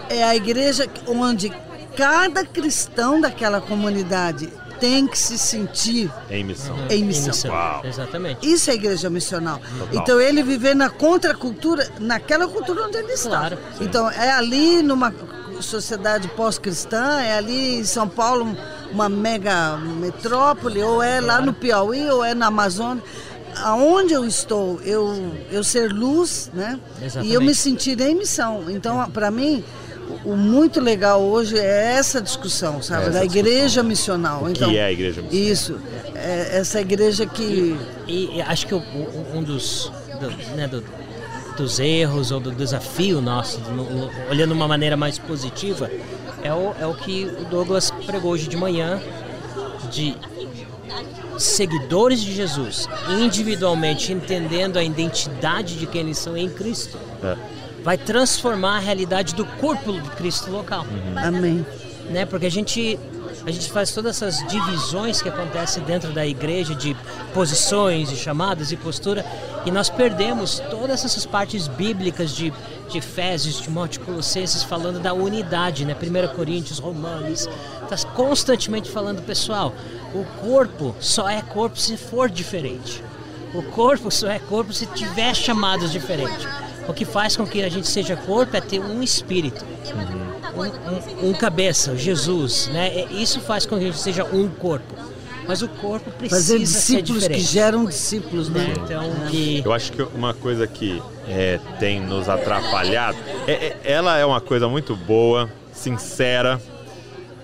[0.09, 1.53] é a igreja onde
[1.97, 6.77] cada cristão daquela comunidade tem que se sentir Em missão.
[6.89, 7.51] em missão.
[7.51, 7.81] Uau.
[7.83, 8.47] Exatamente.
[8.47, 9.59] Isso é igreja missional.
[9.59, 9.87] Total.
[9.91, 13.29] Então ele viver na contracultura, naquela cultura onde ele está.
[13.39, 13.57] Claro.
[13.81, 15.11] Então é ali numa
[15.59, 18.55] sociedade pós-cristã, é ali em São Paulo,
[18.91, 23.03] uma mega metrópole, ou é lá no Piauí, ou é na Amazônia.
[23.63, 26.79] Aonde eu estou, eu, eu ser luz, né?
[27.01, 27.31] Exatamente.
[27.31, 28.65] E eu me sentir em missão.
[28.69, 29.63] Então, para mim,
[30.25, 33.03] o muito legal hoje é essa discussão, sabe?
[33.03, 33.83] Essa da igreja discussão.
[33.83, 34.41] missional.
[34.43, 35.51] O que então, é a igreja missional?
[35.51, 35.79] Isso.
[36.15, 37.77] É essa igreja que.
[38.07, 40.83] E, e acho que um dos, do- né, do-
[41.57, 45.89] dos erros ou do desafio nosso, no- no- olhando de uma maneira mais positiva,
[46.43, 49.01] é o, é o que o Douglas pregou hoje de manhã,
[49.91, 50.15] de
[51.37, 52.87] seguidores de Jesus,
[53.19, 57.35] individualmente entendendo a identidade de quem eles são em Cristo, É.
[57.87, 61.65] vai transformar a realidade do corpo de Cristo local Amém.
[62.09, 62.25] né?
[62.25, 62.99] Porque a gente
[63.45, 66.93] a gente faz todas essas divisões que acontecem dentro da igreja de
[67.33, 69.25] posições, de chamadas e postura
[69.65, 72.51] e nós perdemos todas essas partes bíblicas de,
[72.89, 75.95] de Efésios, Timóteo, Colossenses falando da unidade, né?
[75.95, 77.47] 1 Coríntios, Romanos,
[77.89, 79.73] está constantemente falando pessoal,
[80.13, 83.01] o corpo só é corpo se for diferente.
[83.53, 86.66] O corpo só é corpo se tiver chamados diferentes.
[86.87, 89.63] O que faz com que a gente seja corpo é ter um espírito
[90.55, 92.87] um, um- um cabeça, Jesus, né?
[92.87, 94.95] É- Isso faz com que a gente seja um corpo.
[95.47, 96.59] Mas o corpo precisa Fazer ser
[97.01, 97.41] discípulos que diferente.
[97.53, 98.65] geram discípulos, né?
[98.67, 98.73] né?
[98.83, 104.17] Então, que Eu acho que uma coisa que é, tem nos atrapalhado, é- é- ela
[104.17, 106.59] é uma coisa muito boa, sincera,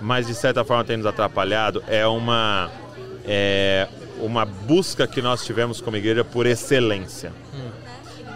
[0.01, 2.69] mas de certa forma tem nos atrapalhado, é uma,
[3.25, 3.87] é
[4.19, 7.31] uma busca que nós tivemos como igreja por excelência.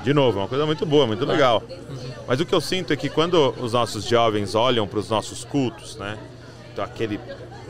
[0.04, 1.62] De novo, é uma coisa muito boa, muito legal.
[2.28, 5.44] Mas o que eu sinto é que quando os nossos jovens olham para os nossos
[5.44, 6.18] cultos, né?
[6.72, 7.20] Então aquele,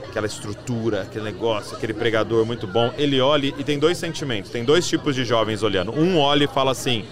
[0.08, 4.63] aquela estrutura, aquele negócio, aquele pregador muito bom, ele olha e tem dois sentimentos, tem
[4.63, 5.92] dois tipos de jovens olhando.
[5.92, 7.06] Um olha e fala assim,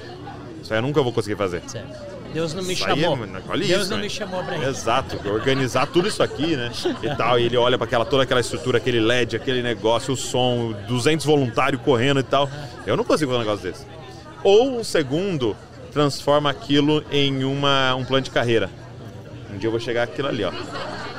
[0.62, 1.62] isso aí eu nunca vou conseguir fazer.
[1.68, 2.16] certo.
[2.34, 3.16] Deus não me Isso aí chamou.
[3.26, 4.04] é- olha Deus isso, não né?
[4.04, 4.68] me chamou para isso.
[4.68, 6.70] Exato, organizar tudo isso aqui, né?
[7.02, 10.18] E tal, e ele olha para aquela toda aquela estrutura, aquele LED, aquele negócio, o
[10.18, 12.50] som, 200 voluntários correndo e tal.
[12.86, 13.86] Eu não consigo fazer um negócio desse.
[14.46, 15.58] Ou o segundo
[15.92, 18.70] transforma aquilo em uma, um plano de carreira.
[19.52, 20.52] Um dia eu vou chegar aquilo ali, ó.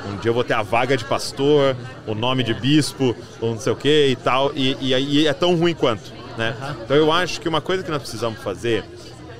[0.07, 1.75] Um dia eu vou ter a vaga de pastor,
[2.07, 4.53] o nome de bispo, ou não sei o que e tal.
[4.55, 6.55] E, e aí é tão ruim quanto, né?
[6.85, 8.85] Então eu acho que uma coisa que nós precisamos fazer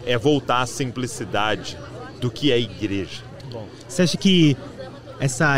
[0.06, 1.78] é voltar à simplicidade
[2.20, 3.24] do que é igreja.
[3.88, 4.58] Você acha que
[5.20, 5.56] essa.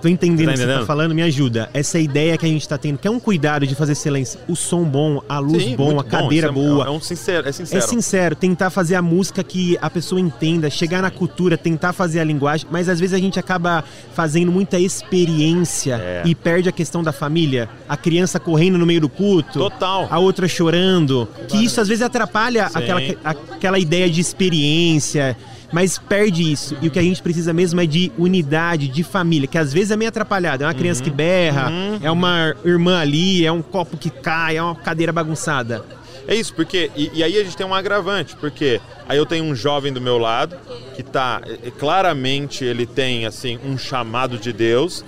[0.00, 1.68] Tô entendendo Tá o que você tá falando, me ajuda.
[1.74, 4.56] Essa ideia que a gente tá tendo, que é um cuidado de fazer excelência, o
[4.56, 6.86] som bom, a luz Sim, bom, a cadeira Isso é- boa.
[6.86, 7.86] É, um sincero, é É sincero.
[7.86, 12.24] sincero, tentar fazer a música que a pessoa entenda, chegar na cultura, tentar fazer a
[12.24, 16.22] linguagem, mas às vezes a gente acaba fazendo muita experiência É.
[16.24, 17.68] e perde a questão da família.
[17.86, 20.08] A criança correndo no meio do culto, Total.
[20.10, 21.28] a outra chorando.
[21.46, 22.78] Que isso às vezes atrapalha Sim.
[22.78, 25.36] aquela, aquela ideia de experiência.
[25.72, 26.76] Mas perde isso.
[26.82, 29.90] E o que a gente precisa mesmo é de unidade, de família, que às vezes
[29.92, 30.64] é meio atrapalhado.
[30.64, 31.04] É uma criança Uhum.
[31.04, 31.70] que berra,
[32.02, 35.84] é uma irmã ali, é um copo que cai, é uma cadeira bagunçada.
[36.26, 36.90] É isso, porque.
[36.96, 40.00] E, e aí a gente tem um agravante, porque aí eu tenho um jovem do
[40.00, 40.56] meu lado
[40.94, 41.40] que tá.
[41.78, 45.04] claramente ele tem, assim, um chamado de Deus,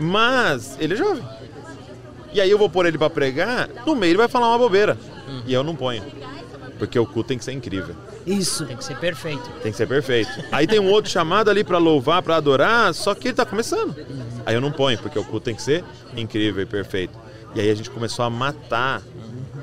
[0.00, 1.22] mas ele é jovem.
[2.32, 4.96] E aí eu vou pôr ele pra pregar, no meio ele vai falar uma bobeira.
[5.46, 6.02] E eu não ponho.
[6.78, 7.94] Porque o culto tem que ser incrível.
[8.28, 8.64] Isso.
[8.66, 9.48] Tem que ser perfeito.
[9.62, 10.30] Tem que ser perfeito.
[10.52, 13.94] Aí tem um outro chamado ali pra louvar, pra adorar, só que ele tá começando.
[14.44, 15.84] Aí eu não ponho, porque o culto tem que ser
[16.16, 17.16] incrível e perfeito.
[17.54, 19.02] E aí a gente começou a matar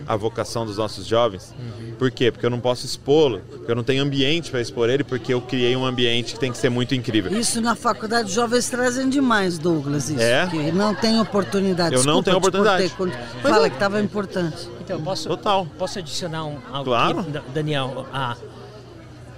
[0.08, 1.54] a vocação dos nossos jovens.
[1.98, 2.30] Por quê?
[2.32, 5.42] Porque eu não posso expô-lo, porque eu não tenho ambiente para expor ele, porque eu
[5.42, 7.32] criei um ambiente que tem que ser muito incrível.
[7.40, 10.22] Isso na faculdade os jovens trazem demais, Douglas, isso.
[10.22, 10.46] É?
[10.48, 11.96] Que não tem oportunidade.
[11.96, 12.90] Eu não Desculpa tenho te oportunidade.
[12.96, 13.70] cortei Mas Fala é.
[13.70, 14.70] que estava importante.
[14.82, 15.66] Então, posso, Total.
[15.80, 17.20] posso adicionar um, algo Claro.
[17.22, 18.06] aqui, Da- Daniel?
[18.14, 18.36] A,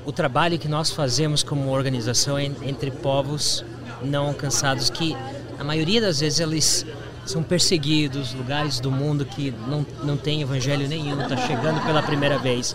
[0.07, 3.63] o trabalho que nós fazemos como organização en- entre povos
[4.01, 5.15] não alcançados, que
[5.59, 6.85] a maioria das vezes eles
[7.25, 12.37] são perseguidos, lugares do mundo que não, não tem evangelho nenhum, está chegando pela primeira
[12.39, 12.73] vez.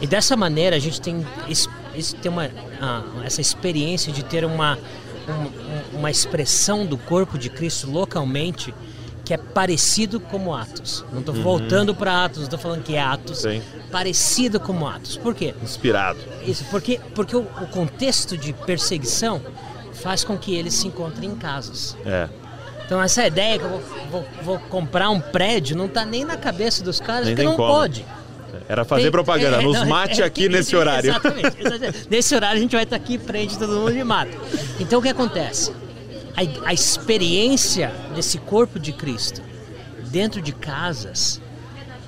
[0.00, 1.24] E dessa maneira a gente tem,
[2.20, 4.76] tem uma, ah, essa experiência de ter uma,
[5.28, 8.74] um- uma expressão do corpo de Cristo localmente
[9.24, 11.04] que é parecido como Atos.
[11.12, 13.38] Não estou voltando para Atos, estou falando que é Atos.
[13.38, 13.62] Sim.
[13.90, 15.16] Parecido como Atos.
[15.16, 15.54] Por quê?
[15.62, 16.18] Inspirado.
[16.46, 19.40] Isso, porque, porque o, o contexto de perseguição
[20.02, 21.96] faz com que eles se encontrem em casas.
[22.04, 22.28] É.
[22.84, 26.36] Então essa ideia que eu vou, vou- vou comprar um prédio não está nem na
[26.36, 27.68] cabeça dos caras, Nem porque não como.
[27.72, 28.04] pode.
[28.68, 29.56] Era fazer Tem- propaganda.
[29.60, 31.08] é, Nos não, mate é, aqui nesse horário.
[31.10, 32.06] Exatamente, exatamente.
[32.10, 34.32] Nesse horário a gente vai estar aqui frente todo mundo e mata.
[34.78, 35.72] Então o que acontece?
[36.36, 39.42] A, a experiência desse corpo de Cristo
[40.14, 41.40] dentro de casas,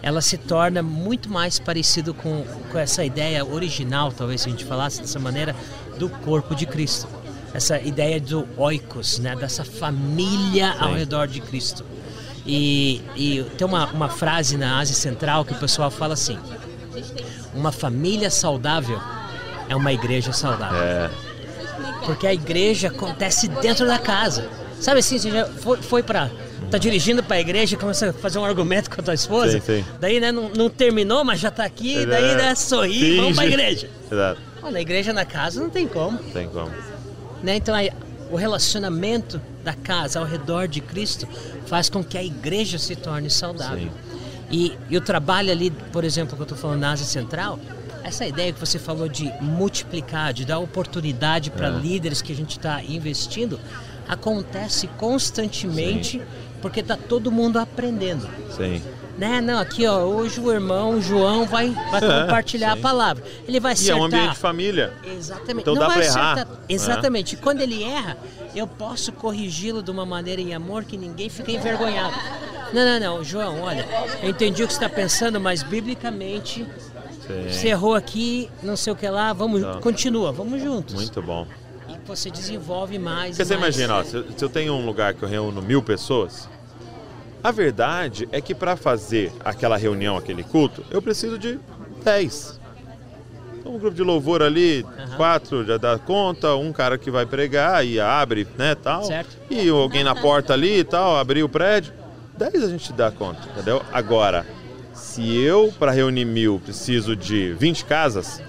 [0.01, 4.65] ela se torna muito mais parecido com, com essa ideia original, talvez se a gente
[4.65, 5.57] falasse dessa maneira,
[5.99, 7.09] do corpo de Cristo.
[7.53, 9.35] Essa ideia do oikos, né?
[9.35, 11.85] dessa família ao redor de Cristo.
[12.47, 16.39] E, e tem uma, uma frase na Ásia Central que o pessoal fala assim:
[17.53, 19.01] uma família saudável
[19.69, 20.81] é uma igreja saudável.
[20.81, 21.11] É.
[22.07, 24.49] Porque a igreja acontece dentro da casa.
[24.81, 26.31] Sabe assim, você já foi, foi pra.
[26.71, 29.53] Tá dirigindo pra igreja e começa a fazer um argumento com a tua esposa.
[29.53, 29.85] Sim, sim.
[30.01, 33.55] Daí, né, não, não terminou, mas já tá aqui, daí, né, sorri, vamos pra Finge.
[33.55, 33.91] igreja.
[34.11, 34.41] Exato.
[34.63, 36.19] Olha, na igreja na casa não tem como.
[36.19, 36.71] Tem como.
[37.43, 37.57] Né?
[37.57, 37.93] Então, aí,
[38.31, 41.29] o relacionamento da casa ao redor de Cristo
[41.67, 43.89] faz com que a igreja se torne saudável.
[43.89, 43.91] Sim.
[44.51, 47.59] E, e o trabalho ali, por exemplo, que eu estou falando na Ásia Central,
[48.07, 51.71] essa ideia que você falou de multiplicar, de dar oportunidade para É.
[51.71, 53.59] líderes que a gente está investindo,
[54.09, 56.21] acontece constantemente
[56.63, 58.29] porque está todo mundo aprendendo.
[58.57, 58.81] Sim.
[59.19, 59.41] Né?
[59.41, 62.79] Não, aqui ó, hoje o irmão João vai, vai É, compartilhar sim.
[62.79, 63.25] a palavra.
[63.49, 64.01] Ele vai E é acertar.
[64.01, 64.93] um ambiente de família.
[65.05, 65.61] Exatamente.
[65.63, 66.55] Então não dá vai pra errar, acertar.
[66.55, 66.61] né?
[66.69, 67.35] Exatamente.
[67.35, 68.17] E Quando ele erra,
[68.55, 72.15] eu posso corrigi-lo de uma maneira em amor que ninguém fica envergonhado.
[72.75, 73.87] Não, não, não, João, olha,
[74.23, 76.67] eu entendi o que você está pensando, mas biblicamente
[77.51, 79.75] você errou aqui, não sei o que lá, vamos, Tá.
[79.81, 80.95] continua, vamos juntos.
[80.95, 81.47] Muito bom.
[81.89, 83.31] E você desenvolve mais.
[83.37, 83.77] Porque você mais.
[83.77, 86.49] imagina, ó, se, se eu tenho um lugar que eu reúno mil pessoas,
[87.43, 91.59] a verdade é que para fazer aquela reunião, aquele culto, eu preciso de
[92.05, 92.59] dez.
[93.59, 95.17] Então, um grupo de louvor ali, Aham.
[95.17, 99.05] quatro já dá conta, um cara que vai pregar e abre, né, tal.
[99.05, 99.37] Certo.
[99.51, 101.93] E alguém na porta ali e tal, abrir o prédio.
[102.37, 103.83] Dez a gente dá conta, entendeu?
[103.93, 104.47] Agora,
[105.17, 108.43] se eu, para reunir mil, preciso de 20 casas,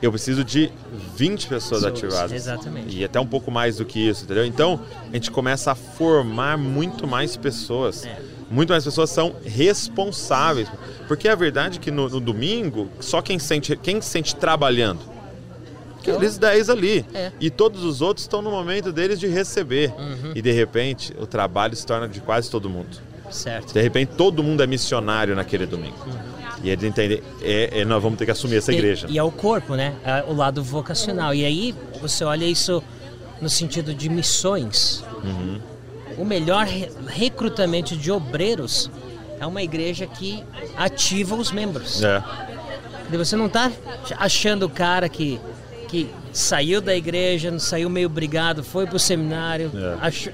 [0.00, 0.72] eu preciso de
[1.14, 2.32] 20 pessoas Pessoas, ativadas.
[2.32, 2.96] exatamente.
[2.96, 4.46] E até um pouco mais do que isso, entendeu?
[4.46, 4.80] Então,
[5.10, 8.06] a gente começa a formar muito mais pessoas.
[8.06, 8.18] É.
[8.50, 10.68] Muito mais pessoas são responsáveis.
[11.06, 15.00] Porque a verdade é que no, no domingo, só quem sente, quem se sente trabalhando?
[15.98, 17.04] Aqueles 10 ali.
[17.12, 17.30] É.
[17.38, 19.92] E todos os outros estão no momento deles de receber.
[19.98, 20.32] Uhum.
[20.34, 23.09] E de repente, o trabalho se torna de quase todo mundo.
[23.30, 23.72] Certo.
[23.72, 25.96] De repente, todo mundo é missionário naquele domingo.
[26.62, 29.06] E eles entendem, é, é, nós vamos ter que assumir essa E- igreja.
[29.08, 29.94] E, é o corpo, né?
[30.04, 31.32] É o lado vocacional.
[31.34, 32.82] E aí você olha isso
[33.40, 35.02] no sentido de missões.
[35.24, 35.58] Uhum.
[36.18, 38.90] O melhor re- recrutamento de obreiros
[39.38, 40.44] é uma igreja que
[40.76, 42.02] ativa os membros.
[42.02, 42.22] É.
[43.10, 43.72] E Você não está
[44.18, 45.40] achando o cara que,
[45.88, 49.70] que saiu da igreja, saiu meio brigado, foi pro seminário.
[49.74, 50.06] É.
[50.06, 50.32] Achou-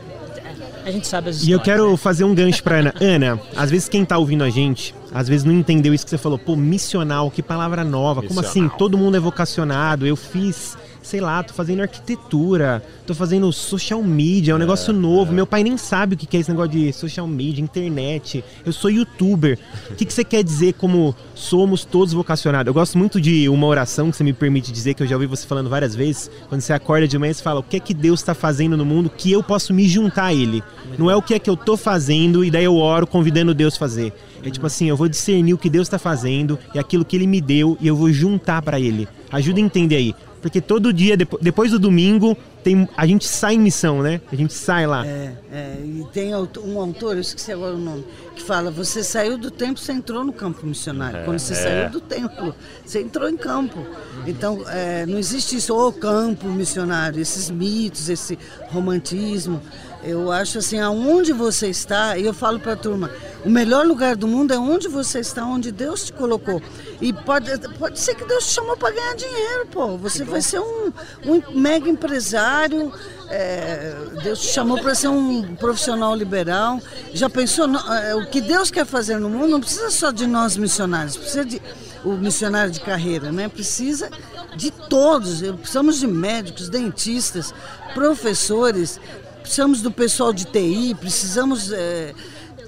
[0.86, 1.96] a gente sabe as E eu histórias, quero né?
[1.96, 2.94] fazer um gancho pra Ana.
[3.00, 6.18] Ana, às vezes quem tá ouvindo a gente, às vezes não entendeu isso que você
[6.18, 6.38] falou.
[6.38, 8.22] Pô, missional, que palavra nova.
[8.22, 8.62] Como assim?
[8.62, 8.78] Missional.
[8.78, 10.06] Todo mundo é vocacionado.
[10.06, 15.32] Eu fiz, sei lá, tô fazendo arquitetura, tô fazendo social media, é um negócio novo.
[15.32, 18.42] Meu pai nem sabe o que que é esse negócio de social media, internet.
[18.64, 19.56] Eu sou youtuber.
[19.88, 22.66] O que, que você quer dizer como somos todos vocacionados?
[22.66, 25.26] Eu gosto muito de uma oração que você me permite dizer, que eu já ouvi
[25.26, 26.28] você falando várias vezes.
[26.48, 28.84] Quando você acorda de manhã, você fala: o que é que Deus está fazendo no
[28.84, 30.60] mundo que eu posso me juntar a Ele?
[30.98, 33.76] Não é o que é que eu tô fazendo e daí eu oro convidando Deus
[33.76, 34.12] a fazer.
[34.42, 37.26] É tipo assim, eu vou discernir o que Deus está fazendo e aquilo que Ele
[37.26, 39.08] me deu e eu vou juntar para Ele.
[39.30, 40.14] Ajuda a entender aí.
[40.40, 44.20] Porque todo dia, depo- depois do domingo, tem, a gente sai em missão, né?
[44.30, 45.06] A gente sai lá.
[45.06, 49.38] É, é, e tem um autor, eu esqueci agora o nome, que fala: você saiu
[49.38, 51.24] do templo, você entrou no campo missionário.
[51.24, 51.56] Quando você é.
[51.56, 53.86] saiu do templo, você entrou em campo.
[54.26, 59.60] Então, é, não existe isso, o campo missionário, esses mitos, esse romantismo.
[60.06, 63.10] Eu acho assim, aonde você está, e eu falo para a turma,
[63.44, 66.62] o melhor lugar do mundo é onde você está, onde Deus te colocou.
[67.00, 69.96] E pode, pode ser que Deus te chamou para ganhar dinheiro, pô.
[69.98, 70.92] Você vai ser um,
[71.24, 72.92] um mega empresário,
[73.28, 76.80] é, Deus te chamou para ser um profissional liberal.
[77.12, 80.26] Já pensou, no- é, o que Deus quer fazer no mundo não precisa só de
[80.26, 81.60] nós missionários, precisa de
[82.04, 83.48] o missionário de carreira, né?
[83.48, 84.08] Precisa
[84.54, 85.40] de todos.
[85.40, 87.52] Precisamos de médicos, dentistas,
[87.94, 89.00] professores,
[89.46, 91.70] precisamos do pessoal de TI, precisamos.
[91.70, 92.12] é,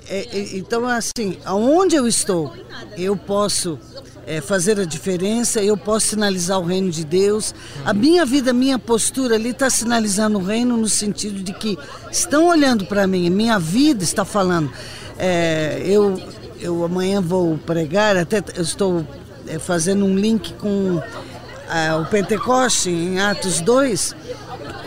[0.09, 2.55] é, então, assim, aonde eu estou,
[2.97, 3.79] eu posso
[4.25, 7.53] é, fazer a diferença, eu posso sinalizar o reino de Deus.
[7.85, 11.77] A minha vida, a minha postura ali está sinalizando o reino no sentido de que
[12.12, 14.71] estão olhando para mim, minha vida está falando.
[15.19, 16.23] É, eu,
[16.61, 19.05] eu amanhã vou pregar, até eu estou
[19.61, 21.03] fazendo um link com
[22.01, 24.14] o Pentecoste em Atos 2,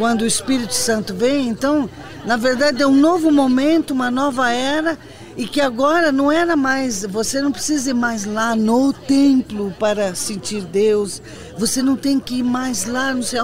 [0.02, 1.48] quando o Espírito Santo vem.
[1.48, 1.88] Então,
[2.26, 4.98] na verdade, é um novo momento, uma nova era,
[5.38, 10.16] e que agora não era mais, você não precisa ir mais lá no templo para
[10.16, 11.22] sentir Deus,
[11.56, 13.40] você não tem que ir mais lá, não sei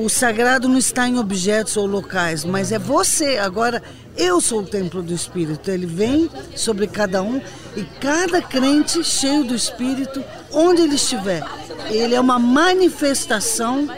[0.00, 3.38] O sagrado não está em objetos ou locais, mas é você.
[3.38, 3.82] Agora,
[4.16, 7.40] eu sou o templo do Espírito, ele vem sobre cada um,
[7.76, 10.22] e cada crente cheio do Espírito,
[10.52, 11.42] onde ele estiver,
[11.90, 13.88] ele é uma manifestação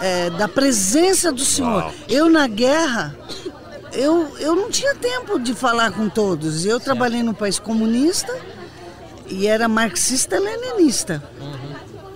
[0.00, 1.82] é, da presença do Senhor.
[1.82, 1.94] Uau.
[2.08, 3.16] Eu na guerra,
[3.92, 6.64] eu, eu não tinha tempo de falar com todos.
[6.64, 8.34] Eu trabalhei num país comunista
[9.28, 11.22] e era marxista-leninista,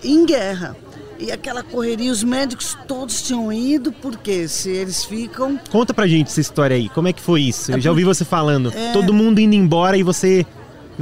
[0.03, 0.77] em guerra.
[1.19, 5.57] E aquela correria, os médicos todos tinham ido, porque se eles ficam.
[5.71, 6.89] Conta pra gente essa história aí.
[6.89, 7.71] Como é que foi isso?
[7.71, 8.73] Eu É já ouvi você falando.
[8.75, 8.93] É.
[8.93, 10.45] Todo mundo indo embora e você,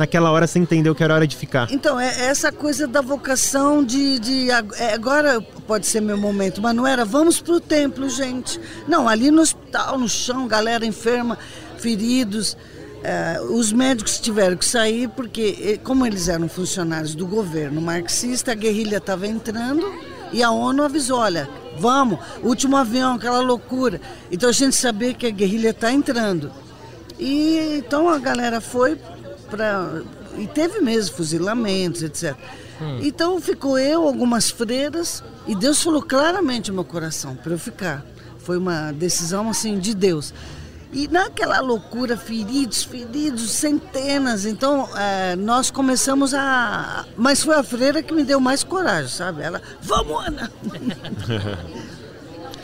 [0.01, 1.71] naquela hora, você entendeu que era hora de ficar.
[1.71, 4.19] Então, é essa coisa da vocação de.
[4.19, 8.59] de é, agora pode ser meu momento, mas não era vamos pro templo, gente.
[8.89, 11.39] Não, ali no hospital, no chão, galera enferma,
[11.79, 12.57] feridos.
[13.03, 18.55] É, os médicos tiveram que sair porque, como eles eram funcionários do governo marxista, a
[18.55, 19.91] guerrilha estava entrando
[20.33, 24.01] e a ONU avisou: olha, vamos, último avião, aquela loucura.
[24.31, 26.51] Então a gente sabia que a guerrilha está entrando.
[27.19, 28.99] E então a galera foi
[29.51, 30.03] para.
[30.39, 32.37] E teve mesmo fuzilamentos, etc.
[33.03, 38.05] Então ficou eu, algumas freiras, e Deus falou claramente no meu coração para eu ficar.
[38.39, 40.33] Foi uma decisão assim de Deus.
[40.93, 44.45] E naquela loucura, feridos, feridos, centenas.
[44.45, 47.05] Então eh, nós começamos a.
[47.17, 49.43] Mas foi a freira que me deu mais coragem, sabe?
[49.43, 50.51] Ela, vamos, Ana!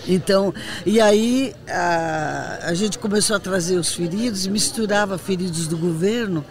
[0.09, 6.45] Então, e aí a, a gente começou a trazer os feridos, misturava feridos do governo,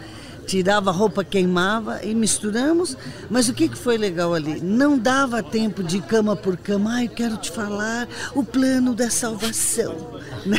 [0.46, 2.96] tirava a roupa, queimava e misturamos.
[3.28, 4.60] Mas o que, que foi legal ali?
[4.60, 6.94] Não dava tempo de cama por cama.
[6.94, 10.20] Ai, quero te falar o plano da salvação.
[10.46, 10.58] né?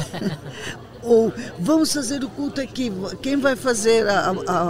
[1.01, 2.91] Ou vamos fazer o culto aqui.
[3.21, 4.69] Quem vai fazer a, a,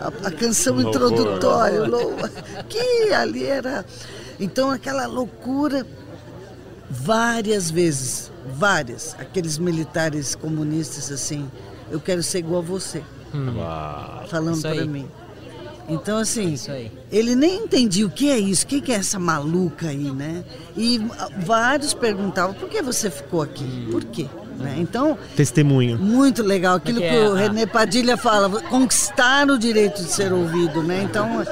[0.00, 0.90] a, a canção Louvor.
[0.90, 1.82] introdutória?
[1.82, 2.30] o louvor?
[2.68, 3.84] Que ali era.
[4.38, 5.86] Então aquela loucura
[6.90, 11.50] várias vezes, várias, aqueles militares comunistas assim,
[11.90, 13.02] eu quero ser igual a você,
[13.34, 14.24] Uau.
[14.28, 15.06] falando para mim.
[15.88, 16.90] Então assim, aí.
[17.12, 20.42] ele nem entendia o que é isso, o que é essa maluca aí, né?
[20.76, 23.86] E ah, vários perguntavam, por que você ficou aqui?
[23.90, 24.26] Por quê?
[24.58, 24.76] Né?
[24.78, 25.96] Então, Testemunho.
[25.98, 30.32] muito legal, aquilo Porque que o a- René Padilha fala, conquistar o direito de ser
[30.32, 31.02] ouvido, né?
[31.04, 31.46] Então,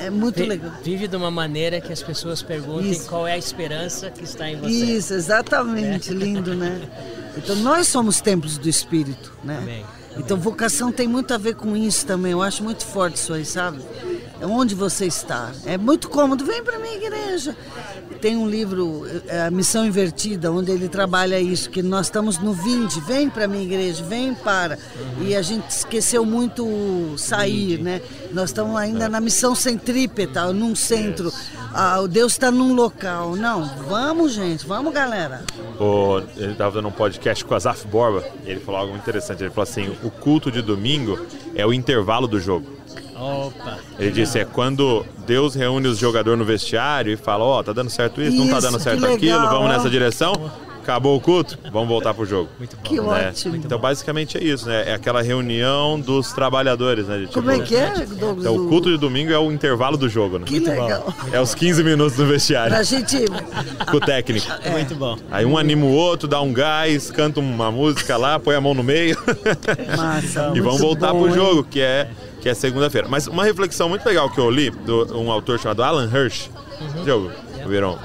[0.00, 0.72] é, muito Vi- legal.
[0.82, 3.08] Vive de uma maneira que as pessoas perguntem Isso.
[3.08, 4.68] qual é a esperança que está em você.
[4.68, 6.82] Isso, exatamente, lindo, né?
[7.36, 9.58] Então nós somos templos do Espírito, né?
[9.62, 9.84] Amém.
[10.18, 12.32] Então vocação tem muito a ver com isso também.
[12.32, 13.78] Eu acho muito forte isso aí, sabe?
[14.40, 15.50] É onde você está.
[15.66, 16.44] É muito cômodo.
[16.44, 17.56] Vem para minha igreja.
[18.20, 22.52] tem um livro, é, A Missão Invertida, onde ele trabalha isso, que nós estamos no
[22.52, 24.76] vinde, vem para a minha igreja, vem para.
[24.76, 25.26] Uhum.
[25.26, 28.00] E a gente esqueceu muito sair, né?
[28.32, 31.32] Nós estamos ainda na missão centrípeta, num centro.
[31.72, 33.36] Ah, o Deus está num local.
[33.36, 35.42] Não, vamos, gente, vamos, galera.
[35.78, 39.42] O, ele estava dando um podcast com a Zaf Borba, ele falou algo interessante.
[39.42, 41.18] Ele falou assim: o culto de domingo
[41.54, 42.77] é o intervalo do jogo.
[43.18, 43.78] Opa.
[43.98, 47.72] Ele disse, é quando Deus reúne os jogadores no vestiário e fala, ó, oh, tá
[47.72, 50.50] dando certo isso, isso não tá dando certo aquilo, vamos nessa direção.
[50.88, 52.48] Acabou o culto, vamos voltar pro jogo.
[52.58, 52.82] Muito bom.
[52.82, 53.28] Que né?
[53.28, 53.56] ótimo.
[53.56, 54.88] Então, basicamente é isso, né?
[54.88, 57.26] É aquela reunião dos trabalhadores, né?
[57.26, 58.38] Tipo, Como é que é, Douglas?
[58.38, 60.46] Então, o culto de domingo é o intervalo do jogo, né?
[60.46, 61.04] Que Muito legal.
[61.04, 61.28] Bom.
[61.30, 62.72] É os 15 minutos do vestiário.
[62.72, 63.18] Pra gente...
[63.90, 64.46] Com o técnico.
[64.64, 64.70] É.
[64.70, 65.18] Muito bom.
[65.30, 68.72] Aí um anima o outro, dá um gás, canta uma música lá, põe a mão
[68.72, 69.18] no meio.
[69.94, 72.08] Massa, E vamos voltar bom, pro jogo, que é
[72.40, 73.08] que é segunda-feira.
[73.08, 77.04] Mas uma reflexão muito legal que eu li, de um autor chamado Alan Hirsch, uhum.
[77.04, 77.98] já, viram,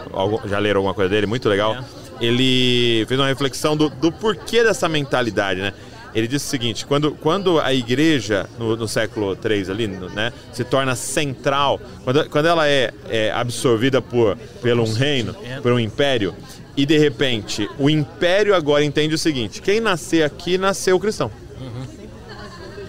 [0.46, 1.26] já leram alguma coisa dele?
[1.28, 1.78] Muito legal.
[2.20, 5.74] Ele fez uma reflexão do, do porquê dessa mentalidade, né?
[6.14, 10.64] Ele disse o seguinte: quando, quando a igreja, no, no século III ali, né, se
[10.64, 16.36] torna central, quando, quando ela é, é absorvida por, pelo um reino, por um império,
[16.78, 21.32] e de repente o império agora entende o seguinte: quem nascer aqui nasceu cristão.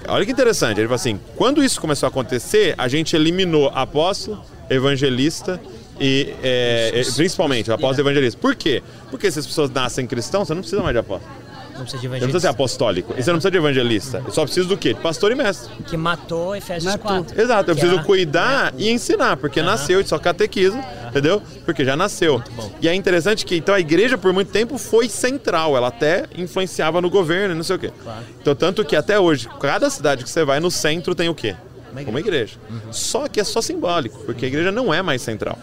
[0.09, 4.43] Olha que interessante, ele fala assim: quando isso começou a acontecer, a gente eliminou apóstolo,
[4.69, 5.61] evangelista
[6.01, 8.41] e é, principalmente apóstolo e evangelista.
[8.41, 8.83] Por quê?
[9.11, 11.45] Porque se as pessoas nascem cristãos, você não precisa mais de apóstolo.
[11.75, 12.11] Não precisa de evangelista.
[12.11, 13.15] Você não precisa ser apostólico.
[13.17, 14.19] E você não precisa de evangelista.
[14.21, 14.31] Uhum.
[14.31, 14.95] Só precisa do quê?
[14.95, 15.73] De pastor e mestre.
[15.85, 17.25] Que matou Efésios matou.
[17.25, 17.41] 4.
[17.41, 17.71] Exato.
[17.71, 18.03] Eu preciso é...
[18.05, 18.83] cuidar é.
[18.83, 19.67] e ensinar, porque uhum.
[19.67, 20.83] nasceu de só catequismo.
[21.15, 21.41] Entendeu?
[21.65, 22.43] Porque já nasceu.
[22.81, 25.77] E é interessante que então a igreja por muito tempo foi central.
[25.77, 27.93] Ela até influenciava no governo e não sei o quê.
[28.03, 28.25] Claro.
[28.41, 31.55] Então tanto que até hoje, cada cidade que você vai no centro tem o quê?
[31.93, 32.11] Uma igreja.
[32.11, 32.57] Uma igreja.
[32.69, 32.93] Uhum.
[32.93, 35.57] Só que é só simbólico, porque a igreja não é mais central.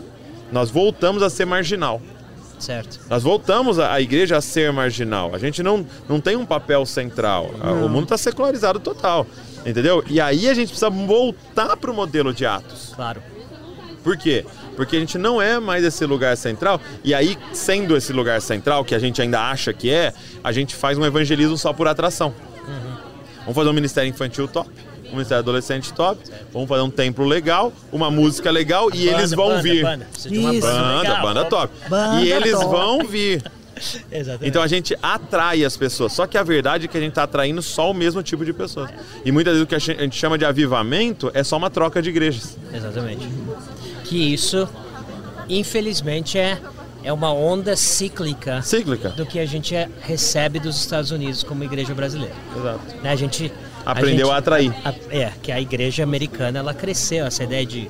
[0.52, 2.02] Nós voltamos a ser marginal.
[2.58, 2.99] Certo.
[3.10, 5.34] Nós voltamos a, a igreja a ser marginal.
[5.34, 7.52] A gente não, não tem um papel central.
[7.58, 7.86] Não.
[7.86, 9.26] O mundo está secularizado total.
[9.66, 10.04] Entendeu?
[10.08, 12.93] E aí a gente precisa voltar para o modelo de Atos.
[12.95, 13.22] Claro.
[14.04, 14.45] Por quê?
[14.76, 16.80] Porque a gente não é mais esse lugar central.
[17.04, 20.14] E aí, sendo esse lugar central, que a gente ainda acha que é,
[20.44, 22.34] a gente faz um evangelismo só por atração.
[22.68, 22.96] Uhum.
[23.42, 24.70] Vamos fazer um ministério infantil top
[25.12, 26.20] um ministério adolescente top,
[26.52, 29.84] vamos fazer um templo legal, uma música legal e banda, eles vão banda, vir.
[29.84, 30.62] Banda, Isso.
[30.62, 31.74] banda, banda top.
[31.90, 32.66] Banda e eles top.
[32.66, 33.44] vão vir.
[34.12, 34.48] Exatamente.
[34.48, 36.14] Então a gente atrai as pessoas.
[36.14, 38.54] Só que a verdade é que a gente está atraindo só o mesmo tipo de
[38.54, 38.90] pessoas.
[39.26, 42.10] E muitas vezes o que a gente chama de avivamento é só uma troca de
[42.10, 42.58] igrejas.
[42.74, 43.28] Exatamente.
[44.12, 44.68] Que isso,
[45.47, 46.59] infelizmente, é,
[47.01, 51.93] é uma onda cíclica, cíclica do que a gente recebe dos Estados Unidos como igreja
[51.95, 52.36] brasileira.
[52.53, 52.82] Exato.
[53.01, 53.09] Né?
[53.09, 53.49] A gente
[53.86, 54.74] Aprendeu a, gente, a atrair.
[54.84, 57.89] A, é, que a igreja americana ela cresceu, essa ideia de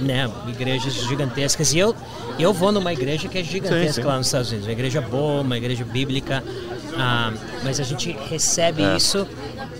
[0.00, 1.72] né, igrejas gigantescas.
[1.72, 1.94] E eu,
[2.36, 4.08] eu vou numa igreja que é gigantesca sim, sim.
[4.08, 6.42] lá nos Estados Unidos, uma igreja boa, uma igreja bíblica,
[6.96, 7.32] ah,
[7.62, 8.96] mas a gente recebe é.
[8.96, 9.26] isso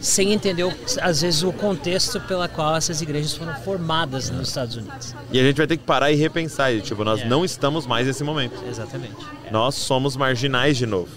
[0.00, 0.64] sem entender,
[1.00, 5.14] às vezes, o contexto pela qual essas igrejas foram formadas nos Estados Unidos.
[5.32, 7.24] E a gente vai ter que parar e repensar, tipo, nós é.
[7.24, 8.62] não estamos mais nesse momento.
[8.68, 9.16] Exatamente.
[9.46, 9.50] É.
[9.50, 11.08] Nós somos marginais de novo.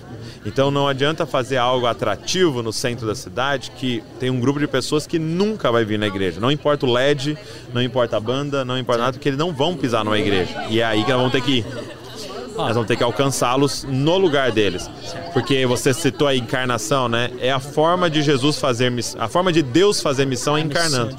[0.45, 4.67] Então não adianta fazer algo atrativo no centro da cidade que tem um grupo de
[4.67, 6.39] pessoas que nunca vai vir na igreja.
[6.39, 7.37] Não importa o LED,
[7.73, 10.67] não importa a banda, não importa nada, porque eles não vão pisar numa igreja.
[10.69, 11.65] E é aí que nós vamos ter que ir.
[12.57, 14.89] Nós vamos ter que alcançá-los no lugar deles.
[15.31, 17.29] Porque você citou a encarnação, né?
[17.39, 19.21] É a forma de Jesus fazer missão.
[19.21, 21.15] A forma de Deus fazer missão é encarnando.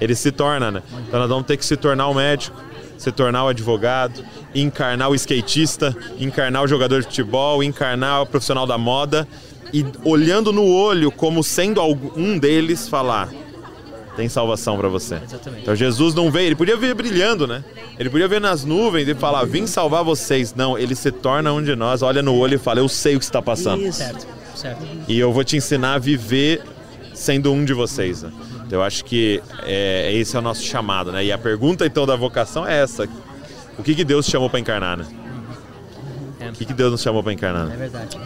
[0.00, 0.82] Ele se torna, né?
[1.06, 2.56] Então nós vamos ter que se tornar o médico,
[2.98, 4.24] se tornar o advogado,
[4.54, 9.28] encarnar o skatista, encarnar o jogador de futebol, encarnar o profissional da moda
[9.72, 11.80] e olhando no olho como sendo
[12.16, 13.28] um deles falar
[14.16, 15.16] tem salvação para você.
[15.22, 15.62] Exatamente.
[15.62, 17.64] Então Jesus não veio, ele podia vir brilhando, né?
[17.98, 20.54] Ele podia ver nas nuvens e falar, vim salvar vocês.
[20.54, 23.18] Não, ele se torna um de nós, olha no olho e fala, eu sei o
[23.18, 23.82] que está passando.
[23.82, 23.98] Isso.
[23.98, 24.84] Certo, certo.
[25.08, 26.62] E eu vou te ensinar a viver
[27.12, 28.22] sendo um de vocês.
[28.22, 28.32] Né?
[28.66, 31.24] Então, eu acho que é, esse é o nosso chamado, né?
[31.24, 33.08] E a pergunta então da vocação é essa:
[33.78, 35.06] o que, que Deus chamou para encarnar, né?
[36.40, 36.48] É.
[36.50, 37.66] O que, que Deus nos chamou para encarnar?
[37.66, 37.74] Né?
[37.74, 38.18] É verdade.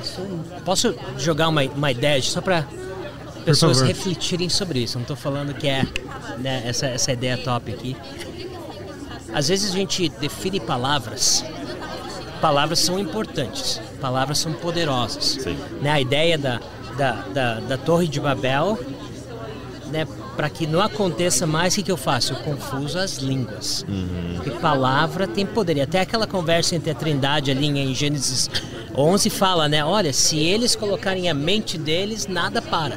[0.64, 2.66] Posso jogar uma, uma ideia só para
[3.50, 4.96] pessoas refletirem sobre isso?
[4.96, 5.86] Não estou falando que é
[6.38, 7.96] né, essa, essa ideia top aqui.
[9.32, 11.44] Às vezes a gente define palavras.
[12.40, 15.38] Palavras são importantes, palavras são poderosas.
[15.40, 15.56] Sim.
[15.82, 16.60] Né, a ideia da,
[16.96, 18.78] da, da, da Torre de Babel
[19.90, 22.32] né, para que não aconteça mais, o que, que eu faço?
[22.32, 23.84] Eu confuso as línguas.
[23.88, 24.34] Uhum.
[24.36, 25.76] Porque palavra tem poder.
[25.76, 28.48] E até aquela conversa entre a Trindade ali em Gênesis
[28.94, 29.84] 11 fala, né?
[29.84, 32.96] Olha, se eles colocarem a mente deles, nada para.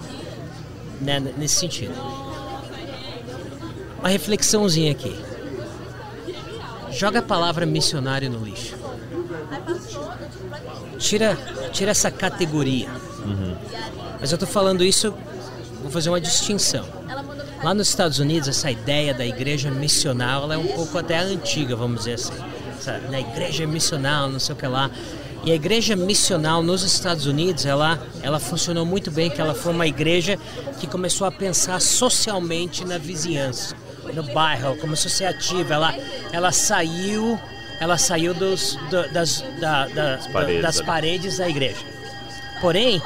[1.02, 1.94] Né, nesse sentido.
[4.00, 5.16] Uma reflexãozinha aqui.
[6.92, 8.76] joga a palavra missionário no lixo.
[11.00, 11.36] Tira,
[11.72, 12.90] tira essa categoria.
[14.20, 15.14] Mas eu estou falando isso,
[15.82, 16.86] vou fazer uma distinção.
[17.64, 21.76] Lá nos Estados Unidos, essa ideia da igreja missional ela é um pouco até antiga,
[21.76, 22.34] vamos dizer assim.
[22.78, 24.90] Essa, na igreja missional, não sei o que lá.
[25.44, 29.74] E a igreja missional nos Estados Unidos, ela, ela funcionou muito bem, que ela foi
[29.74, 30.38] uma igreja
[30.80, 33.76] que começou a pensar socialmente na vizinhança,
[34.14, 35.96] no bairro, começou a ser ativa, ela,
[36.32, 37.40] ela saiu,
[37.80, 41.86] ela saiu dos, do, das, da, da, paredes, das paredes da igreja.
[42.60, 43.02] Porém,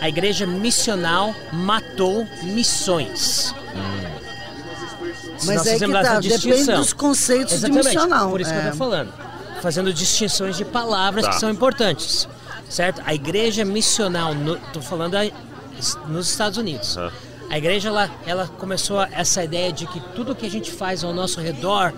[0.00, 3.52] a igreja missional matou missões.
[5.38, 8.30] Se Mas é que tá, depende dos conceitos Exatamente, de missional.
[8.30, 8.64] Por isso que eu é.
[8.68, 9.33] estou falando.
[9.64, 11.30] Fazendo distinções de palavras Tá.
[11.30, 12.28] que são importantes.
[12.68, 13.00] Certo?
[13.06, 14.34] A igreja missional,
[14.66, 15.32] estou falando aí
[16.06, 16.98] nos Estados Unidos.
[16.98, 17.10] Ah.
[17.48, 21.02] A igreja ela, ela começou a- essa ideia de que tudo que a gente faz
[21.02, 21.94] ao nosso redor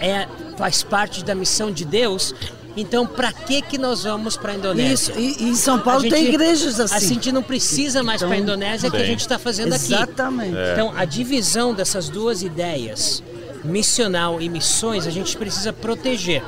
[0.00, 2.34] é, faz parte da missão de Deus.
[2.78, 5.12] Então, para que que nós vamos para a Indonésia?
[5.12, 7.08] Isso, e, em São Paulo A tem gente- igrejas A assim.
[7.08, 9.06] gente não precisa mais Então, para a Indonésia que a Sim.
[9.06, 9.92] gente está fazendo aqui.
[9.92, 10.56] Exatamente.
[10.72, 13.22] Então, a divisão dessas duas ideias,
[13.62, 16.42] missional e missões, a gente precisa proteger.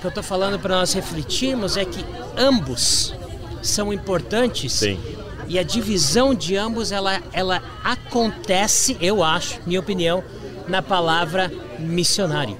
[0.00, 2.02] O que eu estou falando para nós refletirmos é que
[2.34, 3.14] ambos
[3.60, 4.98] são importantes Sim.
[5.46, 10.24] e a divisão de ambos ela, ela acontece, eu acho, minha opinião,
[10.66, 12.58] na palavra missionário.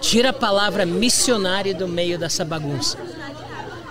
[0.00, 2.96] Tira a palavra missionário do meio dessa bagunça.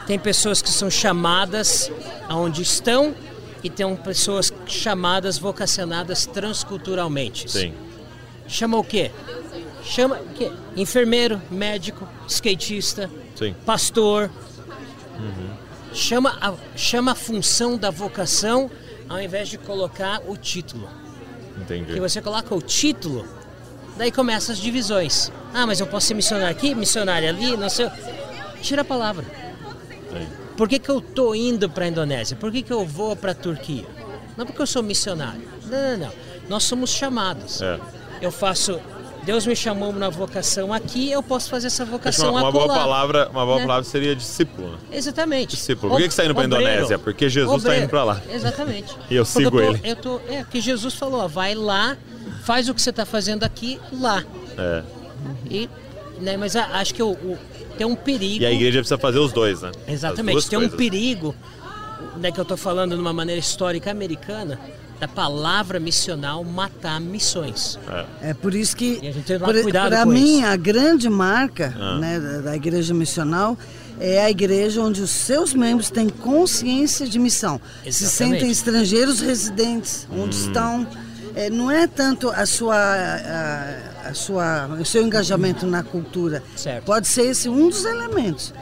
[0.06, 1.92] Tem pessoas que são chamadas
[2.30, 3.14] aonde estão
[3.62, 7.52] e tem pessoas chamadas vocacionadas transculturalmente.
[7.52, 7.74] Sim.
[8.48, 9.12] Chama o quê?
[9.90, 10.52] Chama o quê?
[10.76, 13.56] Enfermeiro, médico, skatista, Sim.
[13.66, 14.30] pastor.
[15.94, 18.70] Chama, a, chama a função da vocação
[19.10, 20.88] ao invés de colocar o título.
[21.58, 21.86] Entendi.
[21.86, 23.26] Porque você coloca o título,
[23.98, 25.32] daí começam as divisões.
[25.54, 27.90] Ah, mas eu posso ser missionário aqui, missionário ali, não sei.
[28.62, 29.24] Tira a palavra.
[29.24, 30.28] Sim.
[30.56, 32.36] Por que, que eu tô indo para a Indonésia?
[32.36, 33.86] Por que, que eu vou para a Turquia?
[34.36, 35.42] Não porque eu sou missionário.
[35.66, 36.14] Não, não, não.
[36.50, 37.62] Nós somos chamados.
[37.62, 37.80] É.
[38.22, 38.80] Eu faço.
[39.28, 43.28] Deus me chamou na vocação aqui, eu posso fazer essa vocação uma, uma boa palavra,
[43.30, 43.64] uma boa né?
[43.64, 44.72] palavra seria discípulo.
[44.72, 44.78] né?
[44.94, 45.50] Exatamente.
[45.50, 45.92] Discípulo.
[45.92, 46.64] Por que que você tá indo pra Obreiro.
[46.72, 46.98] Indonésia?
[46.98, 47.84] Porque Jesus tá Obreiro.
[47.84, 48.22] indo pra lá.
[48.32, 48.96] Exatamente.
[49.12, 49.82] E eu sigo ele.
[49.84, 51.98] Eu tô, é, que Jesus falou, ó, vai lá,
[52.46, 54.24] faz o que você está fazendo aqui, lá.
[54.58, 54.84] É.
[55.52, 55.70] E,
[56.22, 57.38] né, mas a- acho que o, o-
[57.78, 58.44] tem um perigo.
[58.44, 59.72] E a igreja precisa fazer os dois, né?
[59.90, 60.48] Exatamente.
[60.50, 60.78] Tem um coisas.
[60.78, 61.36] perigo,
[62.16, 64.58] né, que eu estou falando de uma maneira histórica americana,
[65.00, 67.78] da palavra missional matar missões.
[68.22, 68.30] É.
[68.30, 69.00] É por isso que,
[69.80, 70.46] para mim, isso.
[70.48, 71.98] a grande marca Ah.
[72.00, 73.58] né, da, igreja missional
[74.00, 77.60] é a igreja onde os seus membros têm consciência de missão.
[77.84, 78.12] Se Exatamente.
[78.40, 80.48] sentem estrangeiros residentes, onde Hum.
[80.48, 80.88] estão.
[81.36, 86.44] É, não é tanto a sua, a, a sua, o seu engajamento na cultura.
[86.56, 86.86] Certo.
[86.86, 88.54] Pode ser esse um dos elementos.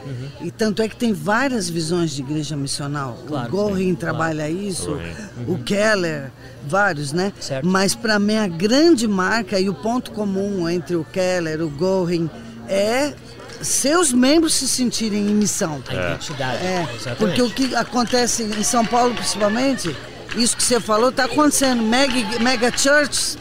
[0.41, 3.17] E tanto é que tem várias visões de igreja missional.
[3.27, 5.13] Claro, o Gorin sim, trabalha isso, Gorin.
[5.47, 6.31] o Keller,
[6.67, 7.31] vários, né?
[7.39, 7.65] Certo.
[7.65, 12.29] Mas para mim a grande marca e o ponto comum entre o Keller, o Gorin,
[12.67, 13.13] é
[13.61, 15.81] seus membros se sentirem em missão.
[15.87, 16.65] A identidade.
[16.65, 17.17] É, Exatamente.
[17.17, 19.95] porque o que acontece em São Paulo principalmente,
[20.35, 21.81] isso que você falou, está acontecendo.
[21.81, 23.37] Mega, mega churches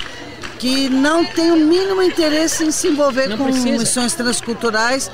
[0.65, 3.69] que não tem o mínimo interesse em se envolver Não com precisa.
[3.79, 5.11] missões transculturais,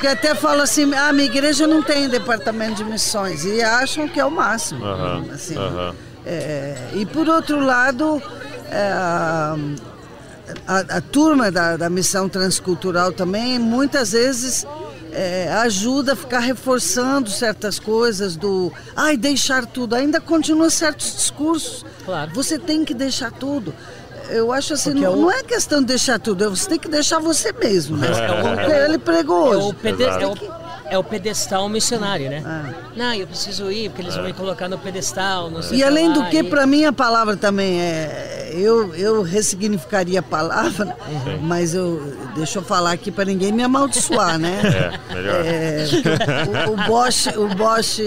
[0.00, 4.18] que até falam assim, ah, minha igreja não tem departamento de missões, e acham que
[4.18, 4.84] é o máximo.
[4.84, 5.56] Aham, assim.
[5.56, 5.94] aham.
[6.26, 8.20] É, e por outro lado,
[8.68, 9.56] é, a,
[10.66, 14.66] a- a turma da, da missão transcultural também muitas vezes
[15.12, 21.84] é, ajuda a ficar reforçando certas coisas do ai deixar tudo ainda continua certos discursos
[22.04, 22.30] Claro.
[22.32, 23.74] você tem que deixar tudo
[24.32, 26.68] eu acho assim Porque não, é o- não é questão de deixar tudo é você
[26.68, 28.08] tem que deixar você mesmo né?
[28.08, 30.36] É o- ele pregou É hoje o, pede- é o-
[30.90, 32.42] é o pedestal missionário, né?
[32.44, 32.74] Ah.
[32.96, 36.08] Não, eu preciso ir, porque eles vão me colocar no pedestal, não sei E além
[36.08, 38.29] lá, do que, e- para mim a palavra também é.
[38.52, 40.96] Eu, eu ressignificaria a palavra,
[41.42, 42.14] mas eu.
[42.34, 44.60] Deixa eu falar aqui para ninguém me amaldiçoar, né?
[45.10, 45.44] É, melhor.
[45.44, 45.84] É,
[46.68, 48.00] o, o Bosch, o Bosch,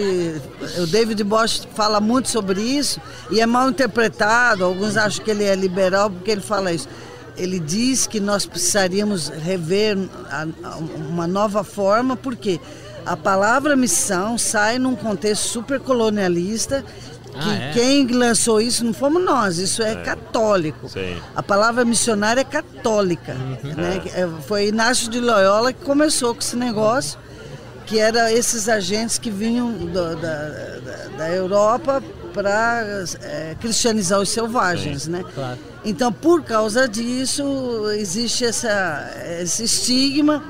[0.82, 3.00] o David Bosch fala muito sobre isso
[3.32, 4.64] e é mal interpretado.
[4.64, 6.88] Alguns acham que ele é liberal porque ele fala isso.
[7.38, 9.98] Ele diz que nós precisaríamos rever
[10.30, 12.60] a- a- uma nova forma, porque
[13.06, 16.84] a palavra missão sai num contexto super colonialista.
[17.34, 17.72] Que Ah, é?
[17.74, 20.88] quem lançou isso não fomos nós, isso é, católico.
[20.88, 21.18] Sim.
[21.36, 23.34] A palavra missionária é católica.
[23.34, 24.02] Né?
[24.14, 27.18] É, Foi Inácio de Loyola que começou com esse negócio,
[27.86, 32.02] que era esses agentes que vinham do- da, da, da Europa
[32.34, 32.84] para
[33.22, 35.24] é, cristianizar os selvagens, Sim, né?
[35.36, 35.60] Claro.
[35.86, 37.44] Então, por causa disso,
[37.98, 39.12] existe essa,
[39.42, 40.42] esse estigma,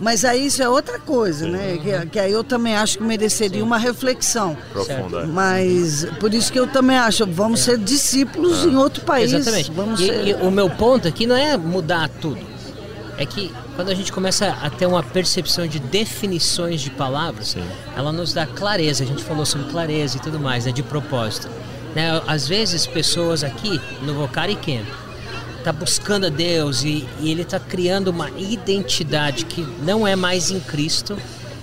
[0.00, 1.78] mas aí isso é outra coisa, né?
[1.82, 3.62] Que, que, aí eu também acho que mereceria Sim.
[3.62, 4.56] uma reflexão.
[4.72, 5.26] Profunda.
[5.26, 7.64] Mas por isso que eu também acho, vamos é.
[7.64, 8.68] ser discípulos ah.
[8.68, 9.30] em outro país.
[9.32, 9.70] Exatamente.
[9.70, 10.28] Vamos e, ser...
[10.28, 12.40] e o meu ponto aqui não é mudar tudo.
[13.18, 17.62] É que quando a gente começa a ter uma percepção de definições de palavras, Sim.
[17.94, 19.04] ela nos dá clareza.
[19.04, 21.46] A gente falou sobre clareza e tudo mais, né, de propósito.
[21.94, 22.22] Né?
[22.26, 25.09] Às vezes, pessoas aqui no Vocari Camp
[25.64, 30.50] tá buscando a Deus e, e ele está criando uma identidade que não é mais
[30.50, 31.16] em Cristo,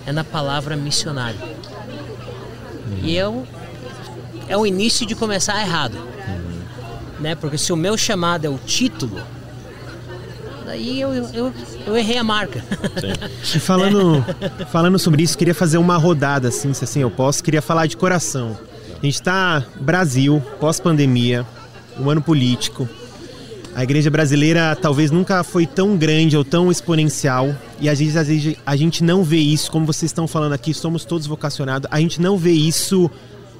[0.05, 1.39] é na palavra missionário.
[1.41, 2.99] Uhum.
[3.03, 3.43] E é o,
[4.47, 5.95] é o início de começar errado.
[5.95, 6.61] Uhum.
[7.19, 7.35] Né?
[7.35, 9.21] Porque se o meu chamado é o título,
[10.67, 11.53] Daí eu, eu,
[11.85, 12.61] eu errei a marca.
[13.55, 14.23] E falando,
[14.69, 17.41] falando sobre isso, queria fazer uma rodada, assim, se assim eu posso.
[17.41, 18.57] Queria falar de coração.
[19.01, 21.45] A gente está Brasil, pós-pandemia,
[21.97, 22.87] um ano político.
[23.77, 27.55] A igreja brasileira talvez nunca foi tão grande ou tão exponencial.
[27.79, 30.73] E às vezes, às vezes a gente não vê isso, como vocês estão falando aqui,
[30.73, 31.87] somos todos vocacionados.
[31.91, 33.07] A gente não vê isso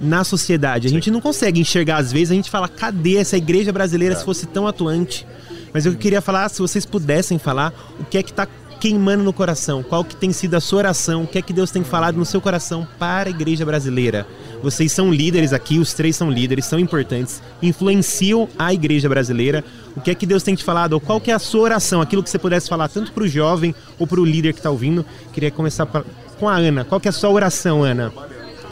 [0.01, 0.87] na sociedade.
[0.87, 4.17] A gente não consegue enxergar, às vezes, a gente fala, cadê essa igreja brasileira é.
[4.17, 5.23] se fosse tão atuante?
[5.71, 8.47] Mas eu queria falar, se vocês pudessem falar, o que é que está
[8.79, 9.83] queimando no coração?
[9.83, 11.25] Qual que tem sido a sua oração?
[11.25, 14.25] O que é que Deus tem falado no seu coração para a igreja brasileira?
[14.61, 19.63] Vocês são líderes aqui, os três são líderes, são importantes, influenciam a igreja brasileira.
[19.95, 20.93] O que é que Deus tem te falado?
[20.93, 22.01] Ou qual que é a sua oração?
[22.01, 24.69] Aquilo que você pudesse falar tanto para o jovem ou para o líder que está
[24.69, 25.05] ouvindo.
[25.31, 26.03] Queria começar pra,
[26.39, 26.83] com a Ana.
[26.83, 28.11] Qual que é a sua oração, Ana?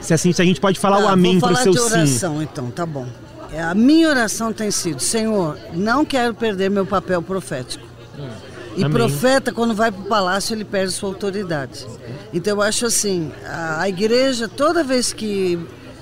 [0.02, 1.80] Se assim, se a gente pode falar ah, o amém para o seu sim.
[1.80, 3.08] De oração, então, tá bom.
[3.52, 7.86] É, a minha oração tem sido, Senhor, não quero perder meu papel profético.
[8.76, 8.91] E Amém.
[8.91, 11.86] profeta, quando vai para o palácio, ele perde sua autoridade.
[12.34, 15.59] Então eu acho assim, a, a igreja, toda vez que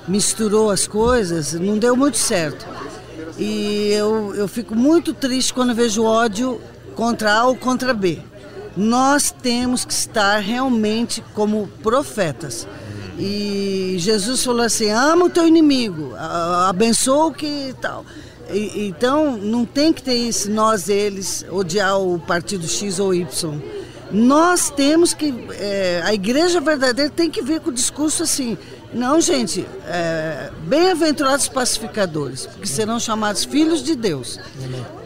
[0.08, 2.66] misturou as coisas, não deu muito certo.
[3.38, 6.60] E eu, eu fico muito triste quando vejo ódio
[6.96, 8.20] contra A ou contra B.
[8.76, 12.68] Nós temos que estar realmente como profetas.
[13.18, 16.14] E Jesus falou assim: ama o teu inimigo,
[16.68, 18.04] abençoa o que tal.
[18.52, 23.62] E, então não tem que ter esse nós, eles, odiar o partido X ou Y.
[24.12, 25.34] Nós temos que.
[25.52, 28.58] É, a igreja verdadeira tem que vir com o discurso assim.
[28.94, 34.40] Não, gente, é, bem-aventurados pacificadores, porque serão chamados filhos de Deus.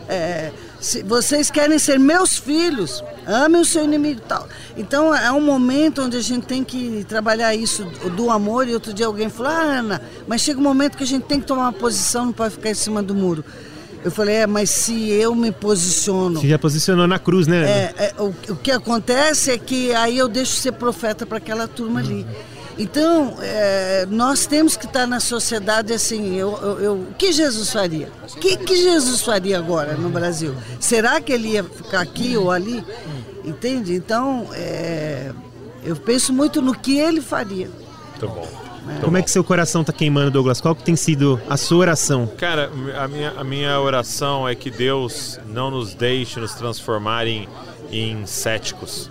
[0.09, 4.47] É, se vocês querem ser meus filhos, amem o seu inimigo tal.
[4.75, 7.83] Então é um momento onde a gente tem que trabalhar isso
[8.15, 8.67] do amor.
[8.67, 11.39] E outro dia alguém falou, ah, Ana, mas chega um momento que a gente tem
[11.39, 13.43] que tomar uma posição, não pode ficar em cima do muro.
[14.03, 16.39] Eu falei, é, mas se eu me posiciono.
[16.39, 17.65] Você já posicionou na cruz, né?
[17.65, 21.67] É, é o, o, que acontece é que aí eu deixo ser profeta para aquela
[21.67, 22.25] turma ali.
[22.79, 27.71] Então, é, nós temos que estar na sociedade assim, eu, eu, eu o que Jesus
[27.71, 28.09] faria?
[28.35, 30.55] O que, que Jesus faria agora no Brasil?
[30.79, 32.83] Será que ele ia ficar aqui ou ali?
[33.47, 33.93] Entende?
[33.93, 35.31] Então, é,
[35.81, 37.69] eu penso muito no que ele faria.
[38.11, 38.47] Muito bom.
[38.89, 38.99] É.
[38.99, 40.59] Como é que seu coração está queimando, Douglas?
[40.59, 42.27] Qual que tem sido a sua oração?
[42.37, 47.47] Cara, a minha, a minha oração é que Deus não nos deixe nos transformar em,
[47.89, 49.09] em céticos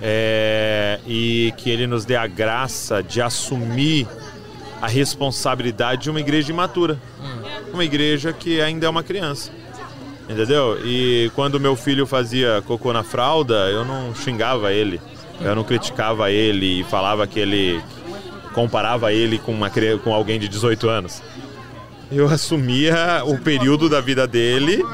[0.00, 4.06] é, e que Ele nos dê a graça de assumir
[4.80, 7.00] a responsabilidade de uma igreja imatura.
[7.20, 7.72] Hum.
[7.74, 9.50] Uma igreja que ainda é uma criança.
[10.28, 10.78] Entendeu?
[10.84, 15.00] E quando meu filho fazia cocô na fralda, eu não xingava ele.
[15.40, 17.82] Eu não criticava ele e falava que ele
[18.54, 19.70] comparava ele com, uma,
[20.04, 21.22] com alguém de 18 anos
[22.14, 24.84] eu assumia o período da vida dele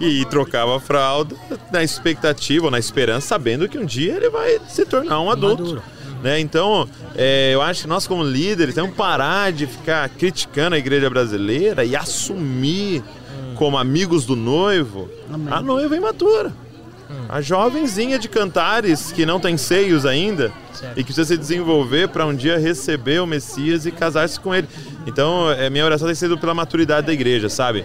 [0.00, 1.36] e trocava a fralda
[1.70, 5.82] na expectativa, na esperança, sabendo que um dia ele vai se tornar um adulto.
[6.22, 6.40] Né?
[6.40, 10.78] Então, é, eu acho que nós, como líderes, temos que parar de ficar criticando a
[10.78, 13.02] igreja brasileira e assumir.
[13.62, 15.46] Como amigos do noivo, Amém.
[15.48, 16.52] a noiva imatura.
[17.28, 20.98] A jovenzinha de cantares que não tem seios ainda certo.
[20.98, 24.66] e que precisa se desenvolver para um dia receber o Messias e casar-se com ele.
[25.06, 27.84] Então, é, minha oração tem sido pela maturidade da igreja, sabe?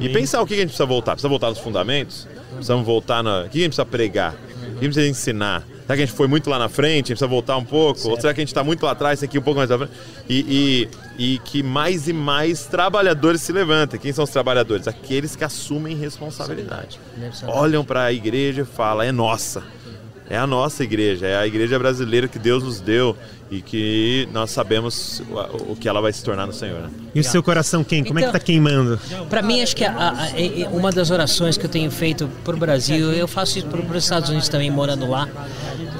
[0.00, 1.12] E pensar o que a gente precisa voltar.
[1.12, 2.26] Precisa voltar nos fundamentos?
[2.52, 3.42] Precisamos voltar na.
[3.42, 4.32] O que a gente precisa pregar?
[4.32, 5.62] O que a gente precisa ensinar?
[5.88, 7.98] Será que a gente foi muito lá na frente, a gente precisa voltar um pouco?
[7.98, 8.10] Certo.
[8.10, 9.92] Ou será que a gente está muito lá atrás, aqui um pouco mais à frente?
[10.28, 10.86] E,
[11.18, 13.98] e, e, que mais e mais trabalhadores se levantem.
[13.98, 14.86] Quem são os trabalhadores?
[14.86, 17.00] Aqueles que assumem responsabilidade.
[17.46, 19.62] Olham para a igreja e falam, é nossa.
[20.28, 23.16] É a nossa igreja, é a igreja brasileira que Deus nos deu
[23.50, 25.22] e que nós sabemos
[25.68, 26.82] o, que ela vai se tornar no Senhor.
[26.82, 26.90] Né?
[27.14, 28.04] E o seu coração quem?
[28.04, 29.00] Como então, é que está queimando?
[29.30, 32.58] Para mim, acho que a, a, uma das orações que eu tenho feito para o
[32.58, 35.26] Brasil, eu faço isso para os Estados Unidos também, morando lá.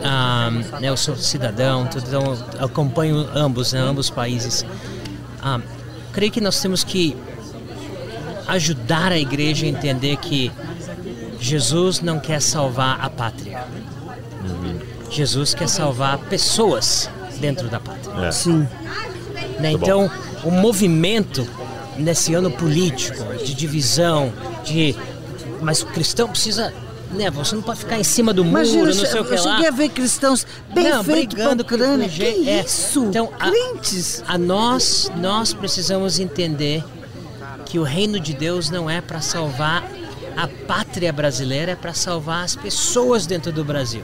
[0.04, 4.64] Ah, né, eu sou cidadão, então acompanho ambos, né, ambos países.
[5.42, 5.60] Ah,
[6.12, 7.16] creio que nós temos que
[8.46, 10.52] ajudar a igreja a entender que
[11.40, 13.64] Jesus não quer salvar a pátria.
[15.10, 18.26] Jesus quer salvar pessoas dentro da pátria.
[18.26, 18.30] É.
[18.32, 18.66] Sim.
[19.60, 19.70] Né?
[19.72, 19.76] Bom.
[19.76, 20.10] Então,
[20.44, 21.46] o movimento
[21.96, 24.32] nesse ano político, de divisão,
[24.64, 24.94] de.
[25.60, 26.72] Mas o cristão precisa.
[27.10, 29.42] Né, você não pode ficar em cima do muro, Imagina, não sei o que eu
[29.42, 29.52] lá.
[29.54, 32.06] cheguei a ver cristãos bem Não, feitos brigando com a Ucrânia.
[32.06, 32.60] Que é.
[32.62, 33.02] isso?
[33.06, 34.22] Então, a- Crentes.
[34.28, 36.84] A nós, nós precisamos entender
[37.64, 39.88] que o reino de Deus não é para salvar
[40.36, 44.02] a pátria brasileira, é para salvar as pessoas dentro do Brasil.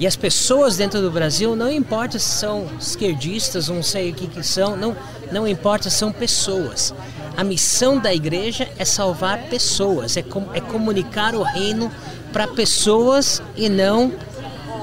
[0.00, 4.26] E as pessoas dentro do Brasil, não importa se são esquerdistas, não sei o que,
[4.26, 4.96] que são, não,
[5.30, 6.94] não importa, são pessoas.
[7.36, 11.92] A missão da igreja é salvar pessoas, é, com- é comunicar o reino
[12.32, 14.10] para pessoas e não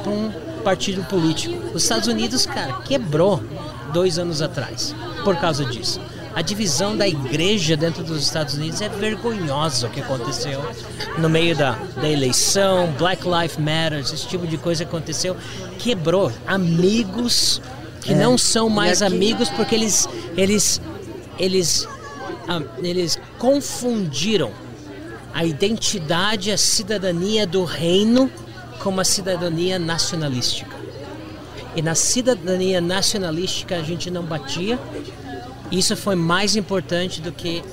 [0.04, 0.32] para um
[0.64, 1.56] partido político.
[1.74, 3.42] Os Estados Unidos, cara, quebrou
[3.92, 4.94] dois anos atrás
[5.24, 6.00] por causa disso.
[6.38, 10.64] A divisão da igreja dentro dos Estados Unidos é vergonhosa o que aconteceu
[11.18, 15.36] no meio da, da eleição, Black Lives Matter, esse tipo de coisa aconteceu.
[15.80, 17.60] Quebrou amigos
[18.04, 18.16] que É.
[18.16, 20.08] não são mais aqui- amigos porque eles,
[20.38, 20.80] eles,
[21.40, 21.88] eles,
[22.48, 24.52] ah, eles confundiram
[25.34, 28.30] a identidade, a cidadania do reino
[28.84, 30.70] com uma cidadania nacionalística.
[31.76, 34.78] E na cidadania nacionalística a gente não batia.
[35.72, 37.64] Isso foi mais importante do que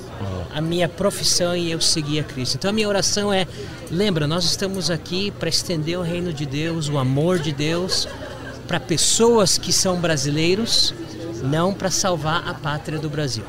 [0.53, 2.55] a minha profissão e eu seguir a Cristo.
[2.55, 3.47] Então a minha oração é:
[3.91, 8.07] lembra, nós estamos aqui para estender o reino de Deus, o amor de Deus
[8.67, 10.93] para pessoas que são brasileiros,
[11.43, 13.43] não para salvar a pátria do Brasil.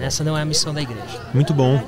[0.00, 1.28] Essa não é a missão da igreja.
[1.32, 1.82] Muito bom.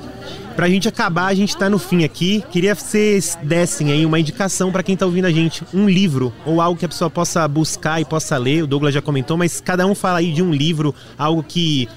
[0.55, 2.43] Pra gente acabar, a gente tá no fim aqui.
[2.51, 6.33] Queria que vocês dessem aí uma indicação pra quem tá ouvindo a gente, um livro
[6.45, 8.63] ou algo que a pessoa possa buscar e possa ler.
[8.63, 11.87] O Douglas já comentou, mas cada um fala aí de um livro, algo que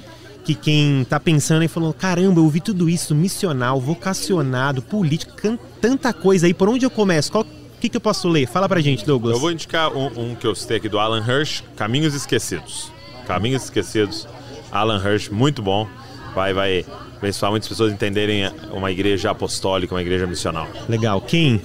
[0.44, 5.32] que quem tá pensando aí falou: "Caramba, eu ouvi tudo isso, missional, vocacionado, político,
[5.80, 6.54] tanta coisa aí.
[6.54, 7.32] Por onde eu começo?
[7.32, 7.46] Qual
[7.80, 8.46] que que eu posso ler?
[8.46, 9.34] Fala pra gente, Douglas.
[9.34, 12.92] Eu vou indicar um, um que eu citei aqui do Alan Hirsch, Caminhos Esquecidos.
[13.26, 14.28] Caminhos Esquecidos,
[14.70, 15.88] Alan Hirsch, muito bom.
[16.34, 16.84] Vai, vai
[17.24, 20.68] abençoar muitas pessoas entenderem uma igreja apostólica, uma igreja missional.
[20.88, 21.20] Legal.
[21.22, 21.60] Quem?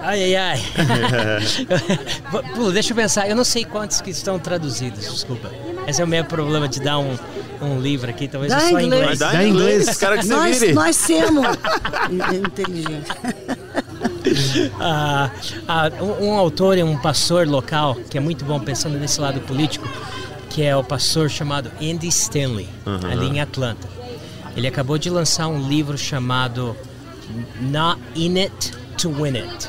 [0.00, 0.60] Ai, ai, ai.
[2.56, 3.28] Pô, deixa eu pensar.
[3.28, 5.50] Eu não sei quantos que estão traduzidos, desculpa.
[5.86, 7.16] Esse é o meu problema de dar um,
[7.60, 9.02] um livro aqui, talvez Dá é só em inglês.
[9.02, 9.18] inglês.
[9.18, 9.98] Dá Dá em inglês, inglês.
[9.98, 10.72] cara que você Nós, vire.
[10.72, 11.46] nós temos
[12.46, 13.16] inteligência.
[14.78, 15.30] Ah,
[15.66, 19.40] ah, um, um autor e um pastor local que é muito bom pensando nesse lado
[19.40, 19.88] político,
[20.50, 22.68] que é o pastor chamado Andy Stanley,
[23.10, 23.88] ali em Atlanta.
[24.60, 26.76] Ele acabou de lançar um livro chamado
[27.62, 29.68] Not In It to Win It.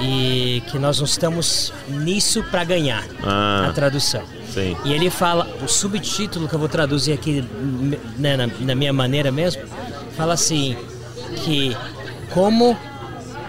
[0.00, 3.66] E que nós não estamos nisso para ganhar, Ah.
[3.68, 4.22] a tradução.
[4.52, 4.76] Sim.
[4.84, 7.42] E ele fala, o subtítulo que eu vou traduzir aqui
[8.16, 9.62] né, na, na minha maneira mesmo,
[10.16, 10.76] fala assim,
[11.44, 11.76] que
[12.32, 12.78] como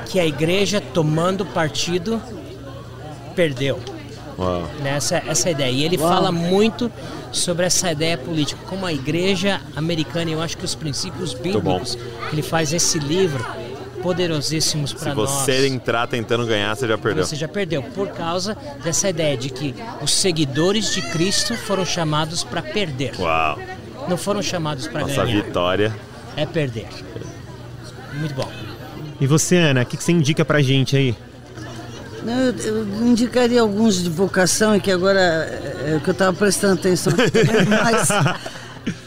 [0.08, 2.20] que a igreja tomando partido
[3.36, 3.80] perdeu.
[4.40, 4.64] Uau.
[4.82, 4.96] Né?
[4.96, 5.70] Essa, essa ideia.
[5.70, 6.10] E ele Uau.
[6.10, 6.92] fala muito
[7.36, 11.96] sobre essa ideia política, como a igreja americana, eu acho que os princípios bíblicos
[12.30, 13.46] que ele faz nesse livro,
[14.02, 15.30] poderosíssimos Se para nós.
[15.30, 17.26] você entrar tentando ganhar, você já perdeu.
[17.26, 22.44] Você já perdeu por causa dessa ideia de que os seguidores de Cristo foram chamados
[22.44, 23.58] para perder, Uau.
[24.08, 25.44] não foram chamados para Nossa ganhar.
[25.44, 25.96] vitória.
[26.38, 26.88] É perder.
[28.14, 28.50] Muito bom.
[29.20, 31.16] E você, Ana, o que que você indica pra gente aí?
[32.28, 36.80] Eu, eu indicaria alguns de vocação, e que agora é, é que eu estava prestando
[36.80, 37.14] atenção.
[37.84, 38.10] Mas,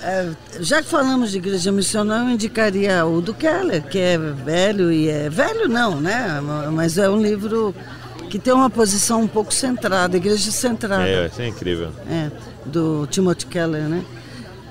[0.02, 4.92] é, já que falamos de igreja missional, eu indicaria o do Keller, que é velho
[4.92, 5.28] e é.
[5.28, 6.40] Velho não, né?
[6.72, 7.74] Mas é um livro
[8.28, 11.08] que tem uma posição um pouco centrada, igreja centrada.
[11.08, 11.90] É, isso é incrível.
[12.08, 12.30] É,
[12.64, 14.04] do Timothy Keller, né?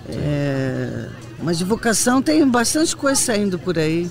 [0.09, 1.07] É,
[1.41, 4.09] mas de vocação tem bastante coisa saindo por aí.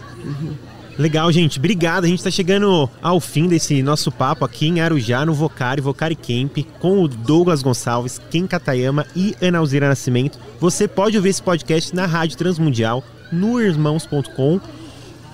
[0.98, 1.58] Legal, gente.
[1.58, 2.04] Obrigado.
[2.04, 6.16] A gente está chegando ao fim desse nosso papo aqui em Arujá, no Vocari, Vocari
[6.16, 10.38] Camp, com o Douglas Gonçalves, Ken Katayama e Ana Alzira Nascimento.
[10.58, 14.58] Você pode ouvir esse podcast na Rádio Transmundial, no irmãos.com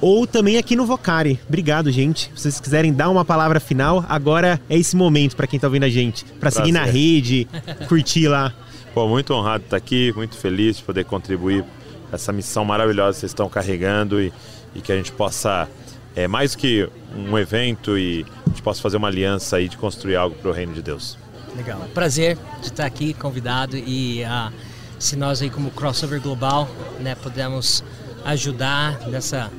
[0.00, 1.38] ou também aqui no Vocari.
[1.46, 2.32] Obrigado, gente.
[2.34, 5.84] Se vocês quiserem dar uma palavra final, agora é esse momento para quem está ouvindo
[5.84, 7.46] a gente, para seguir na rede,
[7.88, 8.52] curtir lá.
[8.92, 11.64] Pô, muito honrado estar aqui, muito feliz de poder contribuir
[12.10, 14.32] essa missão maravilhosa que vocês estão carregando e,
[14.74, 15.68] e que a gente possa,
[16.14, 20.16] é, mais que um evento, e a gente possa fazer uma aliança aí de construir
[20.16, 21.16] algo para o reino de Deus.
[21.56, 21.80] Legal.
[21.92, 24.50] Prazer de estar aqui convidado e ah,
[24.98, 26.68] se nós aí como crossover global,
[27.00, 27.84] né, podemos
[28.24, 29.50] ajudar nessa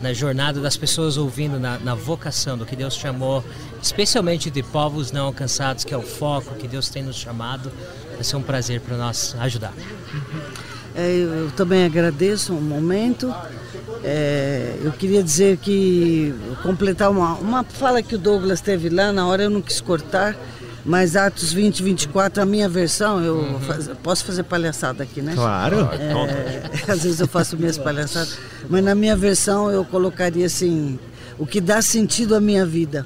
[0.00, 3.42] na jornada das pessoas ouvindo na, na vocação do que Deus chamou,
[3.82, 7.72] especialmente de povos não alcançados, que é o foco que Deus tem nos chamado.
[8.12, 9.72] vai ser um prazer para nós ajudar.
[10.94, 13.34] É, eu também agradeço o um momento.
[14.04, 19.26] É, eu queria dizer que, completar uma, uma fala que o Douglas teve lá, na
[19.26, 20.36] hora eu não quis cortar,
[20.84, 23.60] mas Atos 20, 24, a minha versão, eu uhum.
[23.60, 25.34] faz, posso fazer palhaçada aqui, né?
[25.34, 25.88] Claro.
[25.92, 28.38] É, às vezes eu faço minhas palhaçadas,
[28.68, 30.98] mas na minha versão eu colocaria assim:
[31.38, 33.04] o que dá sentido à minha vida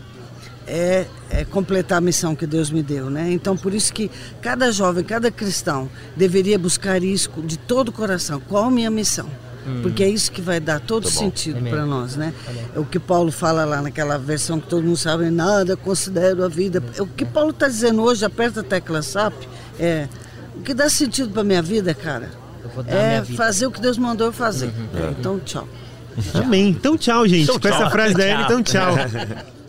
[0.66, 3.32] é, é, completar a missão que Deus me deu, né?
[3.32, 4.10] Então por isso que
[4.42, 8.40] cada jovem, cada cristão deveria buscar isso de todo o coração.
[8.46, 9.28] Qual a minha missão?
[9.70, 9.82] Hum.
[9.82, 12.34] Porque é isso que vai dar todo Muito sentido para nós, né?
[12.74, 16.48] É o que Paulo fala lá naquela versão que todo mundo sabe, nada considero a
[16.48, 16.82] vida.
[16.98, 19.34] O que Paulo está dizendo hoje, aperta a tecla SAP,
[19.78, 20.08] é
[20.56, 22.30] o que dá sentido para minha vida, cara,
[22.86, 23.36] é vida.
[23.36, 24.66] fazer o que Deus mandou eu fazer.
[24.66, 25.06] Uhum.
[25.08, 25.68] É, então, tchau.
[26.34, 26.70] Amém.
[26.70, 27.44] Então, tchau, gente.
[27.44, 27.72] Então, Com tchau.
[27.72, 28.94] essa frase da Ellen, então, tchau.